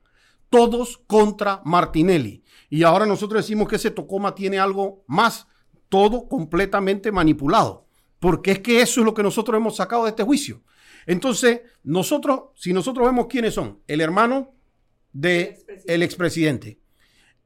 Todos 0.51 0.99
contra 1.07 1.63
Martinelli. 1.65 2.45
Y 2.71 2.83
ahora 2.83 3.07
nosotros 3.07 3.45
decimos 3.45 3.69
que 3.69 3.77
ese 3.77 3.91
Tocoma 3.91 4.35
tiene 4.35 4.59
algo 4.59 5.05
más, 5.07 5.47
todo 5.89 6.29
completamente 6.29 7.11
manipulado. 7.11 7.87
Porque 8.21 8.53
es 8.53 8.59
que 8.61 8.83
eso 8.83 9.01
es 9.01 9.05
lo 9.05 9.15
que 9.15 9.23
nosotros 9.23 9.57
hemos 9.57 9.77
sacado 9.77 10.05
de 10.05 10.11
este 10.11 10.25
juicio. 10.25 10.63
Entonces, 11.07 11.63
nosotros, 11.85 12.51
si 12.55 12.73
nosotros 12.73 13.07
vemos 13.07 13.27
quiénes 13.29 13.55
son, 13.55 13.81
el 13.87 14.01
hermano 14.01 14.58
del 15.13 15.57
el 15.87 16.03
expresidente, 16.03 16.79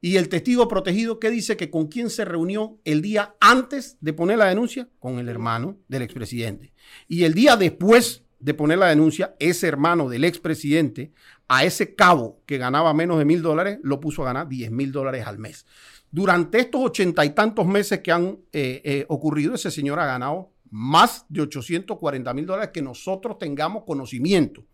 y 0.04 0.16
el 0.16 0.28
testigo 0.28 0.66
protegido 0.66 1.20
que 1.20 1.30
dice 1.30 1.56
que 1.56 1.70
con 1.70 1.86
quién 1.86 2.10
se 2.10 2.24
reunió 2.24 2.76
el 2.84 3.02
día 3.02 3.36
antes 3.40 3.98
de 4.00 4.12
poner 4.12 4.38
la 4.38 4.46
denuncia, 4.46 4.88
con 4.98 5.20
el 5.20 5.28
hermano 5.28 5.78
del 5.86 6.02
expresidente. 6.02 6.72
Y 7.06 7.22
el 7.22 7.34
día 7.34 7.56
después 7.56 8.24
de 8.40 8.52
poner 8.52 8.78
la 8.78 8.88
denuncia, 8.88 9.36
ese 9.38 9.68
hermano 9.68 10.08
del 10.08 10.24
expresidente, 10.24 11.12
a 11.46 11.64
ese 11.64 11.94
cabo 11.94 12.42
que 12.46 12.58
ganaba 12.58 12.92
menos 12.92 13.18
de 13.18 13.24
mil 13.24 13.42
dólares, 13.42 13.78
lo 13.84 14.00
puso 14.00 14.22
a 14.22 14.26
ganar 14.26 14.48
10 14.48 14.72
mil 14.72 14.90
dólares 14.90 15.24
al 15.24 15.38
mes. 15.38 15.64
Durante 16.10 16.58
estos 16.58 16.80
ochenta 16.80 17.24
y 17.24 17.30
tantos 17.30 17.66
meses 17.66 18.00
que 18.00 18.10
han 18.10 18.38
eh, 18.52 18.82
eh, 18.84 19.04
ocurrido, 19.08 19.54
ese 19.54 19.70
señor 19.70 20.00
ha 20.00 20.06
ganado 20.06 20.50
más 20.70 21.26
de 21.28 21.42
840 21.42 22.34
mil 22.34 22.46
dólares 22.46 22.70
que 22.74 22.82
nosotros 22.82 23.38
tengamos 23.38 23.84
conocimiento, 23.84 24.64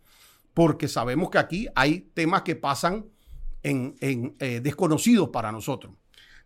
porque 0.59 0.89
sabemos 0.89 1.29
que 1.29 1.37
aquí 1.37 1.67
hay 1.73 2.11
temas 2.13 2.41
que 2.41 2.53
pasan 2.53 3.05
en, 3.63 3.95
eh, 4.01 4.59
desconocidos 4.61 5.29
para 5.29 5.53
nosotros, 5.53 5.93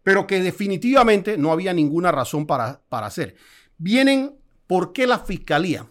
pero 0.04 0.28
que 0.28 0.40
definitivamente 0.40 1.36
no 1.36 1.52
había 1.52 1.74
ninguna 1.74 2.12
razón 2.12 2.46
para, 2.46 2.80
para 2.90 3.08
hacer. 3.08 3.36
Vienen, 3.80 4.36
¿por 4.68 4.94
qué 4.94 5.08
la 5.08 5.18
fiscalía? 5.18 5.90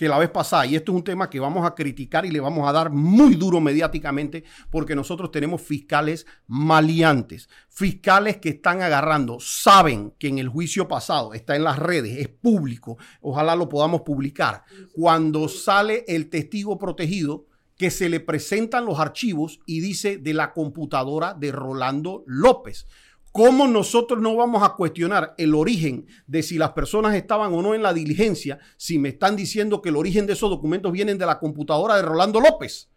Que 0.00 0.08
la 0.08 0.16
vez 0.16 0.30
pasada, 0.30 0.64
y 0.64 0.76
esto 0.76 0.92
es 0.92 0.96
un 0.96 1.04
tema 1.04 1.28
que 1.28 1.38
vamos 1.40 1.66
a 1.66 1.74
criticar 1.74 2.24
y 2.24 2.30
le 2.30 2.40
vamos 2.40 2.66
a 2.66 2.72
dar 2.72 2.88
muy 2.90 3.34
duro 3.34 3.60
mediáticamente, 3.60 4.44
porque 4.70 4.96
nosotros 4.96 5.30
tenemos 5.30 5.60
fiscales 5.60 6.24
maleantes, 6.46 7.50
fiscales 7.68 8.38
que 8.38 8.48
están 8.48 8.80
agarrando, 8.80 9.40
saben 9.40 10.14
que 10.18 10.28
en 10.28 10.38
el 10.38 10.48
juicio 10.48 10.88
pasado 10.88 11.34
está 11.34 11.54
en 11.54 11.64
las 11.64 11.78
redes, 11.78 12.16
es 12.16 12.28
público, 12.28 12.96
ojalá 13.20 13.54
lo 13.54 13.68
podamos 13.68 14.00
publicar, 14.00 14.64
cuando 14.94 15.48
sale 15.48 16.06
el 16.08 16.30
testigo 16.30 16.78
protegido, 16.78 17.44
que 17.76 17.90
se 17.90 18.08
le 18.08 18.20
presentan 18.20 18.86
los 18.86 19.00
archivos 19.00 19.60
y 19.66 19.80
dice 19.80 20.16
de 20.16 20.32
la 20.32 20.54
computadora 20.54 21.34
de 21.34 21.52
Rolando 21.52 22.24
López. 22.26 22.86
¿Cómo 23.32 23.68
nosotros 23.68 24.20
no 24.20 24.34
vamos 24.34 24.62
a 24.64 24.74
cuestionar 24.74 25.34
el 25.38 25.54
origen 25.54 26.06
de 26.26 26.42
si 26.42 26.58
las 26.58 26.72
personas 26.72 27.14
estaban 27.14 27.54
o 27.54 27.62
no 27.62 27.76
en 27.76 27.82
la 27.82 27.92
diligencia 27.92 28.58
si 28.76 28.98
me 28.98 29.10
están 29.10 29.36
diciendo 29.36 29.80
que 29.80 29.90
el 29.90 29.96
origen 29.96 30.26
de 30.26 30.32
esos 30.32 30.50
documentos 30.50 30.90
vienen 30.90 31.16
de 31.16 31.26
la 31.26 31.38
computadora 31.38 31.94
de 31.94 32.02
Rolando 32.02 32.40
López? 32.40 32.90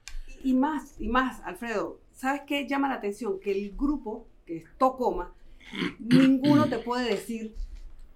Y 0.43 0.55
más, 0.55 0.95
y 0.99 1.07
más, 1.07 1.39
Alfredo, 1.45 1.99
¿sabes 2.13 2.41
qué 2.47 2.67
llama 2.67 2.89
la 2.89 2.95
atención? 2.95 3.39
Que 3.39 3.51
el 3.51 3.75
grupo, 3.77 4.27
que 4.47 4.57
es 4.57 4.65
Tocoma, 4.79 5.35
ninguno 5.99 6.65
te 6.65 6.79
puede 6.79 7.11
decir 7.11 7.53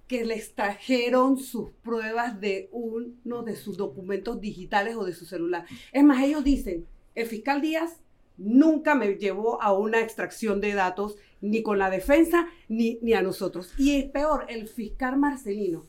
que 0.08 0.26
le 0.26 0.36
extrajeron 0.36 1.38
sus 1.38 1.70
pruebas 1.84 2.42
de 2.42 2.70
uno 2.72 3.44
de 3.44 3.56
sus 3.56 3.78
documentos 3.78 4.42
digitales 4.42 4.96
o 4.96 5.06
de 5.06 5.14
su 5.14 5.26
celular. 5.26 5.66
Es 5.92 6.04
más, 6.04 6.24
ellos 6.24 6.44
dicen, 6.44 6.88
el 7.14 7.28
fiscal 7.28 7.62
Díaz 7.62 8.00
nunca 8.38 8.96
me 8.96 9.16
llevó 9.16 9.62
a 9.62 9.74
una 9.74 10.02
extracción 10.02 10.62
de 10.62 10.74
datos 10.74 11.18
ni 11.42 11.62
con 11.64 11.78
la 11.78 11.90
defensa 11.90 12.48
ni, 12.68 13.00
ni 13.02 13.14
a 13.14 13.22
nosotros. 13.22 13.74
Y 13.78 13.96
es 13.96 14.06
peor, 14.06 14.46
el 14.50 14.68
fiscal 14.68 15.18
Marcelino 15.18 15.86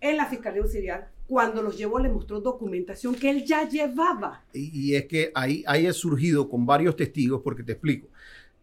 en 0.00 0.16
la 0.16 0.26
Fiscalía 0.26 0.62
Auxiliar, 0.62 1.10
cuando 1.26 1.62
los 1.62 1.76
llevó, 1.76 1.98
le 1.98 2.08
mostró 2.08 2.40
documentación 2.40 3.14
que 3.14 3.30
él 3.30 3.44
ya 3.44 3.68
llevaba. 3.68 4.44
Y, 4.52 4.94
es 4.94 5.06
que 5.06 5.30
ahí, 5.34 5.62
ahí 5.66 5.92
surgido 5.92 6.48
con 6.48 6.64
varios 6.64 6.96
testigos, 6.96 7.42
porque 7.42 7.62
te 7.62 7.72
explico. 7.72 8.08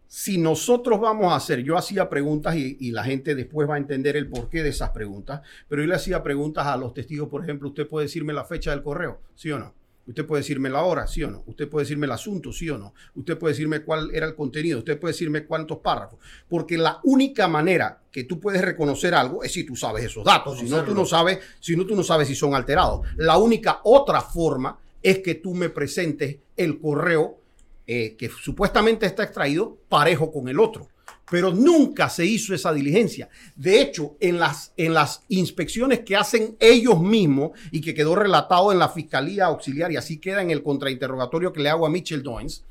Si 0.08 0.38
nosotros 0.38 1.00
vamos 1.00 1.32
a 1.32 1.36
hacer, 1.36 1.62
yo 1.62 1.78
hacía 1.78 2.10
preguntas 2.10 2.56
y, 2.56 2.78
y, 2.80 2.92
la 2.92 3.04
gente 3.04 3.36
después 3.36 3.70
va 3.70 3.76
a 3.76 3.80
entender 3.80 4.16
el 4.16 4.30
porqué 4.30 4.64
de 4.64 4.70
esas 4.70 4.92
preguntas, 4.92 5.42
pero 5.68 5.82
yo 5.82 5.88
le 5.88 5.96
hacía 5.96 6.24
preguntas 6.24 6.66
a 6.68 6.78
los 6.78 6.94
testigos, 6.94 7.28
por 7.28 7.44
ejemplo, 7.44 7.70
¿usted 7.70 7.88
puede 7.88 8.06
decirme 8.06 8.34
la 8.34 8.46
fecha 8.46 8.72
del 8.72 8.84
correo? 8.84 9.20
¿Sí 9.36 9.52
o 9.52 9.60
no? 9.60 9.74
Usted 10.08 10.26
puede 10.26 10.42
decirme 10.42 10.70
la 10.70 10.84
hora, 10.84 11.08
sí 11.08 11.24
o 11.24 11.32
no. 11.32 11.44
Usted 11.48 11.68
puede 11.68 11.84
decirme 11.86 12.06
el 12.06 12.12
asunto, 12.12 12.54
sí 12.54 12.70
o 12.70 12.78
no. 12.78 12.94
Usted 13.16 13.38
puede 13.38 13.54
decirme 13.54 13.82
cuál 13.82 14.12
era 14.14 14.28
el 14.28 14.36
contenido. 14.36 14.80
Usted 14.80 15.00
puede 15.00 15.14
decirme 15.14 15.46
cuántos 15.46 15.80
párrafos. 15.80 16.20
Porque 16.48 16.78
la 16.78 17.00
única 17.04 17.48
manera 17.48 18.02
que 18.12 18.24
tú 18.24 18.40
puedes 18.40 18.62
reconocer 18.62 19.16
algo 19.16 19.44
es 19.44 19.52
si 19.52 19.64
tú 19.64 19.76
sabes 19.76 20.06
esos 20.06 20.24
datos. 20.24 20.60
Si 20.60 20.70
no, 20.70 20.84
tú 20.84 20.94
no 20.94 21.06
sabes, 21.06 21.40
si 21.60 21.76
no, 21.76 21.86
tú 21.86 21.96
no 21.96 22.04
sabes 22.04 22.28
si 22.28 22.36
son 22.36 22.54
alterados. 22.54 23.08
La 23.18 23.38
única 23.38 23.82
otra 23.84 24.22
forma 24.22 24.78
es 25.02 25.20
que 25.20 25.36
tú 25.36 25.54
me 25.54 25.70
presentes 25.70 26.38
el 26.56 26.80
correo 26.80 27.40
eh, 27.88 28.16
que 28.16 28.30
supuestamente 28.30 29.06
está 29.06 29.24
extraído 29.24 29.78
parejo 29.90 30.32
con 30.32 30.48
el 30.48 30.60
otro 30.60 30.88
pero 31.30 31.52
nunca 31.52 32.10
se 32.10 32.26
hizo 32.26 32.54
esa 32.54 32.74
diligencia. 32.74 33.30
De 33.56 33.82
hecho, 33.82 34.16
en 34.20 34.40
las, 34.40 34.74
en 34.78 34.94
las 34.94 35.24
inspecciones 35.30 36.02
que 36.02 36.16
hacen 36.16 36.56
ellos 36.60 37.00
mismos 37.00 37.52
y 37.72 37.82
que 37.82 37.94
quedó 37.94 38.16
relatado 38.16 38.72
en 38.72 38.80
la 38.80 38.90
Fiscalía 38.90 39.46
Auxiliar 39.46 39.92
y 39.92 39.98
así 39.98 40.18
queda 40.18 40.42
en 40.42 40.52
el 40.52 40.64
contrainterrogatorio 40.64 41.52
que 41.52 41.62
le 41.62 41.70
hago 41.70 41.86
a 41.86 41.90
Mitchell 41.90 42.24
Doynes, 42.24 42.64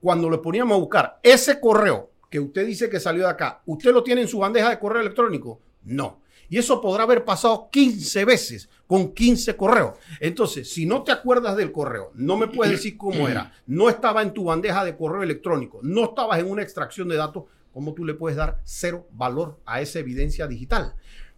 cuando 0.00 0.30
le 0.30 0.38
poníamos 0.38 0.76
a 0.76 0.80
buscar 0.80 1.20
ese 1.22 1.60
correo 1.60 2.10
que 2.30 2.40
usted 2.40 2.66
dice 2.66 2.88
que 2.88 3.00
salió 3.00 3.24
de 3.24 3.30
acá, 3.30 3.60
¿usted 3.66 3.92
lo 3.92 4.02
tiene 4.02 4.22
en 4.22 4.28
su 4.28 4.38
bandeja 4.38 4.70
de 4.70 4.78
correo 4.78 5.02
electrónico? 5.02 5.60
No. 5.84 6.20
Y 6.48 6.58
eso 6.58 6.80
podrá 6.80 7.04
haber 7.04 7.24
pasado 7.24 7.68
15 7.70 8.24
veces 8.24 8.68
con 8.86 9.12
15 9.12 9.56
correos. 9.56 9.94
Entonces, 10.18 10.72
si 10.72 10.84
no 10.84 11.04
te 11.04 11.12
acuerdas 11.12 11.56
del 11.56 11.70
correo, 11.70 12.10
no 12.14 12.36
me 12.36 12.48
puedes 12.48 12.72
decir 12.72 12.96
cómo 12.96 13.28
era, 13.28 13.52
no 13.66 13.88
estaba 13.88 14.20
en 14.22 14.32
tu 14.32 14.44
bandeja 14.44 14.84
de 14.84 14.96
correo 14.96 15.22
electrónico, 15.22 15.78
no 15.82 16.06
estabas 16.06 16.40
en 16.40 16.50
una 16.50 16.62
extracción 16.62 17.08
de 17.08 17.16
datos, 17.16 17.44
¿Cómo 17.72 17.94
tú 17.94 18.04
le 18.04 18.14
puedes 18.14 18.36
dar 18.36 18.60
cero 18.64 19.08
valor 19.12 19.60
a 19.64 19.80
esa 19.80 19.98
evidencia 19.98 20.46
digital? 20.46 20.94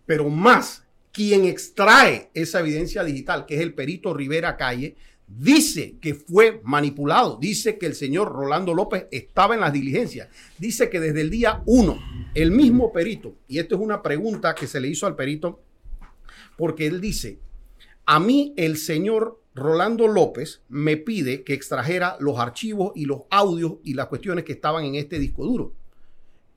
Pero 0.07 0.29
más, 0.31 0.85
quien 1.13 1.45
extrae 1.45 2.31
esa 2.35 2.61
evidencia 2.61 3.05
digital, 3.05 3.47
que 3.47 3.57
es 3.57 3.61
el 3.61 3.75
perito 3.75 4.15
Rivera 4.15 4.57
Calle, 4.57 4.97
dice 5.27 5.97
que 6.01 6.15
fue 6.15 6.61
manipulado, 6.65 7.39
dice 7.41 7.79
que 7.79 7.87
el 7.87 7.95
señor 7.95 8.33
Rolando 8.33 8.75
López 8.75 9.07
estaba 9.11 9.55
en 9.55 9.61
las 9.61 9.73
diligencias, 9.73 10.29
dice 10.59 10.91
que 10.91 11.01
desde 11.01 11.21
el 11.21 11.31
día 11.31 11.63
uno, 11.67 11.99
el 12.35 12.51
mismo 12.51 12.93
perito, 12.93 13.37
y 13.49 13.59
esto 13.59 13.75
es 13.75 13.81
una 13.81 14.03
pregunta 14.03 14.55
que 14.55 14.67
se 14.67 14.81
le 14.81 14.89
hizo 14.89 15.07
al 15.07 15.17
perito, 15.17 15.61
porque 16.57 16.87
él 16.87 17.01
dice, 17.01 17.39
a 18.05 18.21
mí 18.21 18.53
el 18.57 18.77
señor 18.77 19.41
Rolando 19.55 20.09
López 20.09 20.63
me 20.69 20.97
pide 20.97 21.45
que 21.45 21.55
extrajera 21.55 22.17
los 22.21 22.39
archivos 22.39 22.93
y 22.95 23.05
los 23.05 23.23
audios 23.31 23.75
y 23.83 23.95
las 23.95 24.07
cuestiones 24.07 24.45
que 24.45 24.53
estaban 24.53 24.85
en 24.85 24.95
este 24.95 25.19
disco 25.19 25.45
duro. 25.45 25.75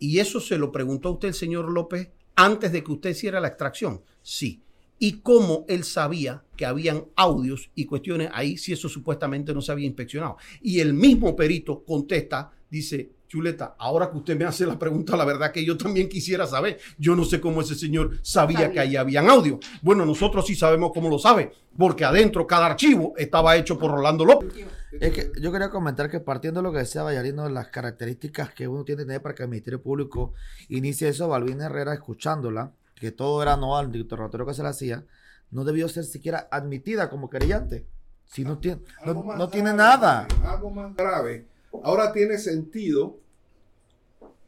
¿Y 0.05 0.19
eso 0.19 0.39
se 0.39 0.59
lo 0.59 0.71
preguntó 0.71 1.09
a 1.09 1.13
usted 1.13 1.29
el 1.29 1.33
señor 1.33 1.67
López 1.71 2.11
antes 2.35 2.71
de 2.71 2.83
que 2.83 2.91
usted 2.91 3.09
hiciera 3.09 3.39
la 3.39 3.47
extracción? 3.47 4.03
Sí. 4.21 4.61
¿Y 4.99 5.13
cómo 5.21 5.65
él 5.67 5.83
sabía 5.83 6.43
que 6.55 6.67
habían 6.67 7.05
audios 7.15 7.71
y 7.73 7.85
cuestiones 7.85 8.29
ahí 8.31 8.55
si 8.55 8.71
eso 8.71 8.87
supuestamente 8.87 9.51
no 9.51 9.63
se 9.63 9.71
había 9.71 9.87
inspeccionado? 9.87 10.37
Y 10.61 10.79
el 10.79 10.93
mismo 10.93 11.35
perito 11.35 11.83
contesta, 11.83 12.51
dice, 12.69 13.13
Chuleta, 13.35 13.75
ahora 13.77 14.09
que 14.09 14.17
usted 14.17 14.39
me 14.39 14.45
hace 14.45 14.65
la 14.65 14.79
pregunta, 14.79 15.17
la 15.17 15.25
verdad 15.25 15.51
que 15.51 15.65
yo 15.65 15.75
también 15.75 16.07
quisiera 16.07 16.47
saber. 16.47 16.79
Yo 16.97 17.17
no 17.17 17.25
sé 17.25 17.41
cómo 17.41 17.59
ese 17.59 17.75
señor 17.75 18.17
sabía, 18.21 18.59
sabía. 18.59 18.71
que 18.71 18.79
ahí 18.79 18.95
habían 18.95 19.29
audio. 19.29 19.59
Bueno, 19.81 20.05
nosotros 20.05 20.47
sí 20.47 20.55
sabemos 20.55 20.91
cómo 20.93 21.09
lo 21.09 21.19
sabe, 21.19 21.51
porque 21.77 22.05
adentro 22.05 22.47
cada 22.47 22.67
archivo 22.67 23.13
estaba 23.17 23.57
hecho 23.57 23.77
por 23.77 23.91
Rolando 23.91 24.23
López. 24.23 24.53
Es 25.01 25.11
que 25.11 25.31
yo 25.41 25.51
quería 25.51 25.69
comentar 25.69 26.09
que 26.09 26.21
partiendo 26.21 26.61
de 26.61 26.63
lo 26.63 26.71
que 26.71 26.77
decía 26.77 27.03
Vallarino, 27.03 27.49
las 27.49 27.67
características 27.67 28.53
que 28.53 28.69
uno 28.69 28.85
tiene 28.85 29.01
que 29.01 29.07
tener 29.07 29.21
para 29.21 29.35
que 29.35 29.43
el 29.43 29.49
Ministerio 29.49 29.81
Público 29.81 30.31
inicie 30.69 31.09
eso, 31.09 31.27
Balvina 31.27 31.65
Herrera 31.65 31.93
escuchándola, 31.93 32.71
que 32.95 33.11
todo 33.11 33.41
era 33.41 33.57
no 33.57 33.75
al 33.75 33.93
interrogatorio 33.93 34.45
que 34.45 34.53
se 34.53 34.63
le 34.63 34.69
hacía, 34.69 35.03
no 35.51 35.65
debió 35.65 35.89
ser 35.89 36.05
siquiera 36.05 36.47
admitida 36.49 37.09
como 37.09 37.29
querellante. 37.29 37.85
Si 38.23 38.45
no 38.45 38.59
tiene, 38.59 38.81
no, 39.05 39.13
no 39.13 39.23
grave, 39.23 39.51
tiene 39.51 39.73
nada. 39.73 40.25
Algo 40.45 40.69
más 40.69 40.95
grave. 40.95 41.47
Ahora 41.83 42.13
tiene 42.13 42.37
sentido, 42.37 43.19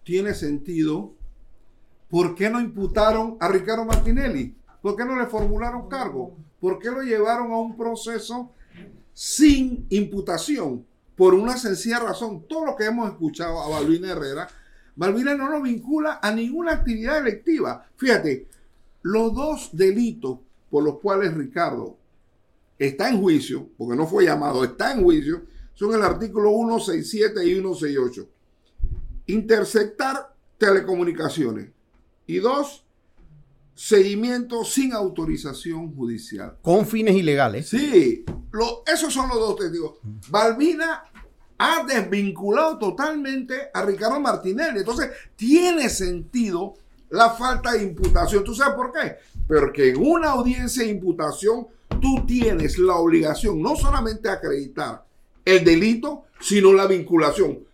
tiene 0.07 0.33
sentido, 0.33 1.13
¿por 2.09 2.33
qué 2.33 2.49
no 2.49 2.61
imputaron 2.61 3.35
a 3.41 3.49
Ricardo 3.49 3.83
Martinelli? 3.83 4.55
¿Por 4.81 4.95
qué 4.95 5.03
no 5.03 5.19
le 5.19 5.25
formularon 5.25 5.89
cargo? 5.89 6.37
¿Por 6.61 6.79
qué 6.79 6.89
lo 6.89 7.01
llevaron 7.01 7.51
a 7.51 7.59
un 7.59 7.75
proceso 7.75 8.53
sin 9.11 9.85
imputación? 9.89 10.85
Por 11.17 11.33
una 11.33 11.57
sencilla 11.57 11.99
razón. 11.99 12.45
Todo 12.47 12.67
lo 12.67 12.77
que 12.77 12.85
hemos 12.85 13.11
escuchado 13.11 13.59
a 13.59 13.67
Balbina 13.67 14.13
Herrera, 14.13 14.47
Balbina 14.95 15.35
no 15.35 15.49
lo 15.49 15.61
vincula 15.61 16.21
a 16.23 16.31
ninguna 16.31 16.71
actividad 16.71 17.17
electiva. 17.17 17.85
Fíjate, 17.97 18.47
los 19.01 19.35
dos 19.35 19.71
delitos 19.73 20.39
por 20.69 20.85
los 20.85 20.99
cuales 20.99 21.33
Ricardo 21.33 21.97
está 22.79 23.09
en 23.09 23.19
juicio, 23.19 23.67
porque 23.77 23.97
no 23.97 24.07
fue 24.07 24.23
llamado, 24.23 24.63
está 24.63 24.93
en 24.93 25.03
juicio, 25.03 25.41
son 25.73 25.93
el 25.93 26.01
artículo 26.01 26.51
167 26.51 27.45
y 27.45 27.55
168. 27.55 28.36
Interceptar 29.27 30.35
telecomunicaciones. 30.57 31.69
Y 32.25 32.37
dos, 32.39 32.85
seguimiento 33.75 34.63
sin 34.63 34.93
autorización 34.93 35.95
judicial. 35.95 36.57
Con 36.61 36.85
fines 36.85 37.15
ilegales. 37.15 37.69
Sí, 37.69 38.25
lo, 38.51 38.83
esos 38.85 39.13
son 39.13 39.29
los 39.29 39.39
dos 39.39 39.55
testigos. 39.57 39.99
Balbina 40.29 41.03
ha 41.57 41.83
desvinculado 41.85 42.77
totalmente 42.77 43.69
a 43.73 43.83
Ricardo 43.83 44.19
Martinelli. 44.19 44.79
Entonces, 44.79 45.11
tiene 45.35 45.89
sentido 45.89 46.75
la 47.09 47.29
falta 47.31 47.73
de 47.73 47.83
imputación. 47.83 48.43
¿Tú 48.43 48.53
sabes 48.53 48.75
por 48.75 48.91
qué? 48.91 49.15
Porque 49.47 49.89
en 49.89 49.97
una 49.97 50.31
audiencia 50.31 50.83
de 50.83 50.89
imputación 50.89 51.67
tú 52.01 52.25
tienes 52.25 52.77
la 52.77 52.95
obligación 52.95 53.61
no 53.61 53.75
solamente 53.75 54.27
de 54.27 54.33
acreditar 54.33 55.05
el 55.45 55.63
delito, 55.63 56.25
sino 56.39 56.73
la 56.73 56.85
vinculación. 56.85 57.66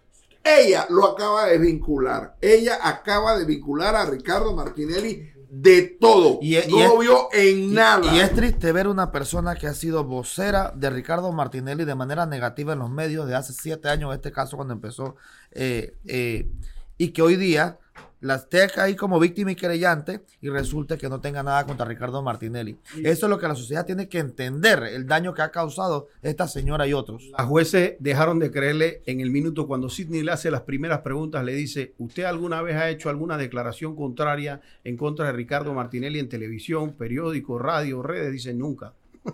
Ella 0.43 0.85
lo 0.89 1.05
acaba 1.05 1.45
de 1.45 1.57
vincular. 1.57 2.35
Ella 2.41 2.79
acaba 2.81 3.37
de 3.37 3.45
vincular 3.45 3.95
a 3.95 4.05
Ricardo 4.05 4.53
Martinelli 4.53 5.31
de 5.49 5.83
todo. 5.83 6.39
Y 6.41 6.55
no 6.67 6.77
y 6.77 6.81
es, 6.81 6.99
vio 6.99 7.27
en 7.31 7.59
y, 7.59 7.67
nada. 7.67 8.13
Y 8.13 8.19
es 8.19 8.33
triste 8.33 8.71
ver 8.71 8.87
una 8.87 9.11
persona 9.11 9.55
que 9.55 9.67
ha 9.67 9.73
sido 9.75 10.03
vocera 10.03 10.73
de 10.75 10.89
Ricardo 10.89 11.31
Martinelli 11.31 11.85
de 11.85 11.93
manera 11.93 12.25
negativa 12.25 12.73
en 12.73 12.79
los 12.79 12.89
medios 12.89 13.27
de 13.27 13.35
hace 13.35 13.53
siete 13.53 13.87
años, 13.87 14.09
en 14.09 14.15
este 14.15 14.31
caso 14.31 14.57
cuando 14.57 14.73
empezó, 14.73 15.15
eh, 15.51 15.95
eh, 16.05 16.49
y 16.97 17.09
que 17.09 17.21
hoy 17.21 17.35
día 17.35 17.77
la 18.21 18.35
esté 18.35 18.69
ahí 18.79 18.95
como 18.95 19.19
víctima 19.19 19.51
y 19.51 19.55
querellante 19.55 20.21
y 20.39 20.47
resulte 20.47 20.97
que 20.97 21.09
no 21.09 21.19
tenga 21.19 21.43
nada 21.43 21.65
contra 21.65 21.85
Ricardo 21.85 22.21
Martinelli. 22.23 22.77
Eso 23.03 23.25
es 23.25 23.29
lo 23.29 23.37
que 23.37 23.49
la 23.49 23.55
sociedad 23.55 23.85
tiene 23.85 24.07
que 24.07 24.19
entender, 24.19 24.81
el 24.83 25.05
daño 25.05 25.33
que 25.33 25.41
ha 25.41 25.51
causado 25.51 26.07
esta 26.21 26.47
señora 26.47 26.87
y 26.87 26.93
otros. 26.93 27.29
Las 27.37 27.47
jueces 27.47 27.95
dejaron 27.99 28.39
de 28.39 28.49
creerle 28.49 29.01
en 29.07 29.19
el 29.19 29.29
minuto 29.29 29.67
cuando 29.67 29.89
Sidney 29.89 30.23
le 30.23 30.31
hace 30.31 30.49
las 30.51 30.61
primeras 30.61 31.01
preguntas, 31.01 31.43
le 31.43 31.53
dice, 31.53 31.95
¿usted 31.97 32.23
alguna 32.23 32.61
vez 32.61 32.77
ha 32.77 32.89
hecho 32.89 33.09
alguna 33.09 33.37
declaración 33.37 33.93
contraria 33.93 34.61
en 34.85 34.95
contra 34.95 35.25
de 35.25 35.33
Ricardo 35.33 35.73
Martinelli 35.73 36.19
en 36.19 36.29
televisión, 36.29 36.93
periódico, 36.93 37.59
radio, 37.59 38.01
redes? 38.01 38.31
Dice, 38.31 38.53
nunca. 38.53 38.93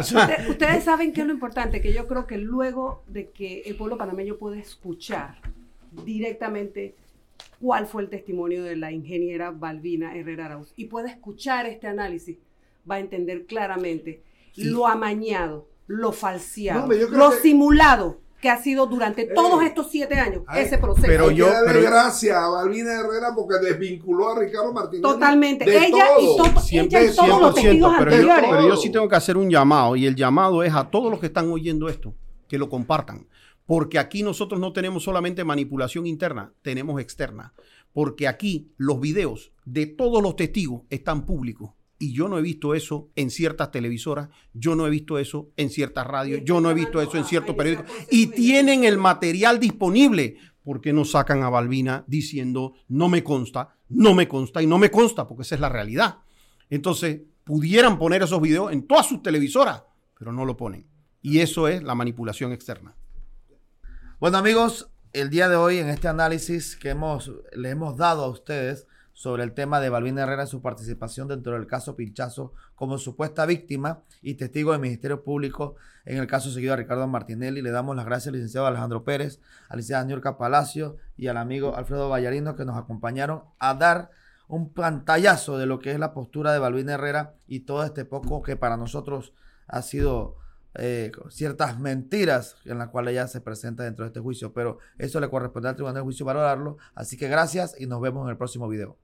Usted- 0.00 0.48
ustedes 0.48 0.84
saben 0.84 1.12
qué 1.12 1.22
es 1.22 1.26
lo 1.26 1.32
importante, 1.32 1.80
que 1.80 1.92
yo 1.92 2.06
creo 2.06 2.26
que 2.26 2.38
luego 2.38 3.02
de 3.08 3.30
que 3.30 3.62
el 3.62 3.76
pueblo 3.76 3.96
panameño 3.98 4.36
puede 4.36 4.60
escuchar 4.60 5.36
directamente 6.04 6.94
cuál 7.60 7.86
fue 7.86 8.02
el 8.02 8.08
testimonio 8.08 8.62
de 8.64 8.76
la 8.76 8.92
ingeniera 8.92 9.50
Balbina 9.50 10.14
Herrera 10.16 10.46
Arauz 10.46 10.72
y 10.76 10.86
puede 10.86 11.08
escuchar 11.10 11.66
este 11.66 11.86
análisis, 11.86 12.38
va 12.90 12.96
a 12.96 13.00
entender 13.00 13.46
claramente 13.46 14.22
lo 14.56 14.86
amañado, 14.86 15.68
lo 15.86 16.12
falseado, 16.12 16.86
No, 16.86 16.94
lo 17.16 17.30
que- 17.30 17.36
simulado 17.38 18.20
que 18.40 18.48
ha 18.48 18.62
sido 18.62 18.86
durante 18.86 19.24
todos 19.24 19.60
Eh, 19.62 19.66
estos 19.66 19.90
siete 19.90 20.14
años 20.14 20.44
ay, 20.46 20.62
ese 20.64 20.78
proceso. 20.78 21.06
pero 21.08 21.30
yo- 21.32 21.48
pero- 21.66 21.82
gracias 21.82 22.36
a 22.36 22.46
Balbina 22.48 22.92
Herrera 23.00 23.34
porque 23.34 23.56
desvinculó 23.58 24.28
a 24.30 24.38
Ricardo 24.38 24.72
Martínez. 24.72 25.02
Totalmente. 25.02 25.64
de 25.64 25.76
Ella 25.76 26.04
y 26.20 26.60
Siempre, 26.60 27.00
ella 27.02 27.12
y 27.12 27.16
todos 27.16 27.40
los 27.40 27.54
100%, 27.54 27.54
testigos 27.54 27.94
pero, 27.98 28.10
yo, 28.22 28.28
pero 28.48 28.68
yo 28.68 28.76
sí 28.76 28.90
tengo 28.92 29.08
que 29.08 29.16
hacer 29.16 29.36
un 29.36 29.50
llamado 29.50 29.96
y 29.96 30.06
el 30.06 30.14
llamado 30.14 30.62
es 30.62 30.72
a 30.72 30.88
todos 30.88 31.10
los 31.10 31.18
que 31.18 31.26
están 31.26 31.50
oyendo 31.50 31.88
esto, 31.88 32.14
que 32.46 32.58
lo 32.58 32.68
compartan. 32.68 33.26
Porque 33.68 33.98
aquí 33.98 34.22
nosotros 34.22 34.58
no 34.58 34.72
tenemos 34.72 35.02
solamente 35.02 35.44
manipulación 35.44 36.06
interna, 36.06 36.54
tenemos 36.62 36.98
externa. 37.02 37.52
Porque 37.92 38.26
aquí 38.26 38.72
los 38.78 38.98
videos 38.98 39.52
de 39.66 39.84
todos 39.84 40.22
los 40.22 40.36
testigos 40.36 40.84
están 40.88 41.26
públicos. 41.26 41.72
Y 41.98 42.14
yo 42.14 42.28
no 42.28 42.38
he 42.38 42.42
visto 42.42 42.74
eso 42.74 43.10
en 43.14 43.28
ciertas 43.28 43.70
televisoras, 43.70 44.30
yo 44.54 44.74
no 44.74 44.86
he 44.86 44.90
visto 44.90 45.18
eso 45.18 45.50
en 45.58 45.68
ciertas 45.68 46.06
radios, 46.06 46.40
yo 46.46 46.62
no 46.62 46.70
he 46.70 46.74
visto 46.74 47.02
eso 47.02 47.18
en 47.18 47.26
ciertos 47.26 47.54
periódicos. 47.54 47.92
Y 48.10 48.28
tienen 48.28 48.84
el 48.84 48.96
material 48.96 49.60
disponible. 49.60 50.38
¿Por 50.64 50.80
qué 50.80 50.94
no 50.94 51.04
sacan 51.04 51.42
a 51.42 51.50
Balbina 51.50 52.04
diciendo, 52.06 52.72
no 52.88 53.10
me 53.10 53.22
consta, 53.22 53.76
no 53.90 54.14
me 54.14 54.26
consta 54.26 54.62
y 54.62 54.66
no 54.66 54.78
me 54.78 54.90
consta? 54.90 55.26
Porque 55.26 55.42
esa 55.42 55.56
es 55.56 55.60
la 55.60 55.68
realidad. 55.68 56.20
Entonces, 56.70 57.20
pudieran 57.44 57.98
poner 57.98 58.22
esos 58.22 58.40
videos 58.40 58.72
en 58.72 58.86
todas 58.86 59.06
sus 59.06 59.22
televisoras, 59.22 59.82
pero 60.18 60.32
no 60.32 60.46
lo 60.46 60.56
ponen. 60.56 60.86
Y 61.20 61.40
eso 61.40 61.68
es 61.68 61.82
la 61.82 61.94
manipulación 61.94 62.52
externa. 62.52 62.94
Bueno 64.20 64.38
amigos, 64.38 64.90
el 65.12 65.30
día 65.30 65.48
de 65.48 65.54
hoy 65.54 65.78
en 65.78 65.88
este 65.88 66.08
análisis 66.08 66.74
que 66.74 66.88
hemos, 66.88 67.30
le 67.52 67.70
hemos 67.70 67.96
dado 67.96 68.24
a 68.24 68.28
ustedes 68.28 68.88
sobre 69.12 69.44
el 69.44 69.52
tema 69.52 69.78
de 69.78 69.90
Balvin 69.90 70.18
Herrera 70.18 70.42
en 70.42 70.48
su 70.48 70.60
participación 70.60 71.28
dentro 71.28 71.52
del 71.52 71.68
caso 71.68 71.94
Pinchazo 71.94 72.52
como 72.74 72.98
supuesta 72.98 73.46
víctima 73.46 74.02
y 74.20 74.34
testigo 74.34 74.72
del 74.72 74.80
Ministerio 74.80 75.22
Público 75.22 75.76
en 76.04 76.18
el 76.18 76.26
caso 76.26 76.50
seguido 76.50 76.72
a 76.72 76.76
Ricardo 76.76 77.06
Martinelli. 77.06 77.62
Le 77.62 77.70
damos 77.70 77.94
las 77.94 78.06
gracias 78.06 78.26
al 78.26 78.32
licenciado 78.32 78.66
Alejandro 78.66 79.04
Pérez, 79.04 79.38
a 79.68 79.74
la 79.74 79.76
licenciada 79.76 80.02
Niurka 80.02 80.36
Palacio 80.36 80.96
y 81.16 81.28
al 81.28 81.36
amigo 81.36 81.76
Alfredo 81.76 82.08
Vallarino 82.08 82.56
que 82.56 82.64
nos 82.64 82.76
acompañaron 82.76 83.44
a 83.60 83.74
dar 83.74 84.10
un 84.48 84.72
pantallazo 84.72 85.58
de 85.58 85.66
lo 85.66 85.78
que 85.78 85.92
es 85.92 85.98
la 86.00 86.12
postura 86.12 86.52
de 86.52 86.58
Balvin 86.58 86.88
Herrera 86.88 87.34
y 87.46 87.60
todo 87.60 87.84
este 87.84 88.04
poco 88.04 88.42
que 88.42 88.56
para 88.56 88.76
nosotros 88.76 89.32
ha 89.68 89.80
sido 89.82 90.38
eh, 90.74 91.12
ciertas 91.30 91.78
mentiras 91.78 92.56
en 92.64 92.78
las 92.78 92.88
cuales 92.88 93.12
ella 93.12 93.26
se 93.26 93.40
presenta 93.40 93.84
dentro 93.84 94.04
de 94.04 94.08
este 94.08 94.20
juicio, 94.20 94.52
pero 94.52 94.78
eso 94.98 95.20
le 95.20 95.28
corresponde 95.28 95.68
al 95.68 95.74
Tribunal 95.74 95.96
de 95.96 96.00
Juicio 96.02 96.26
valorarlo. 96.26 96.78
Así 96.94 97.16
que 97.16 97.28
gracias 97.28 97.74
y 97.80 97.86
nos 97.86 98.00
vemos 98.00 98.24
en 98.24 98.30
el 98.30 98.36
próximo 98.36 98.68
video. 98.68 98.96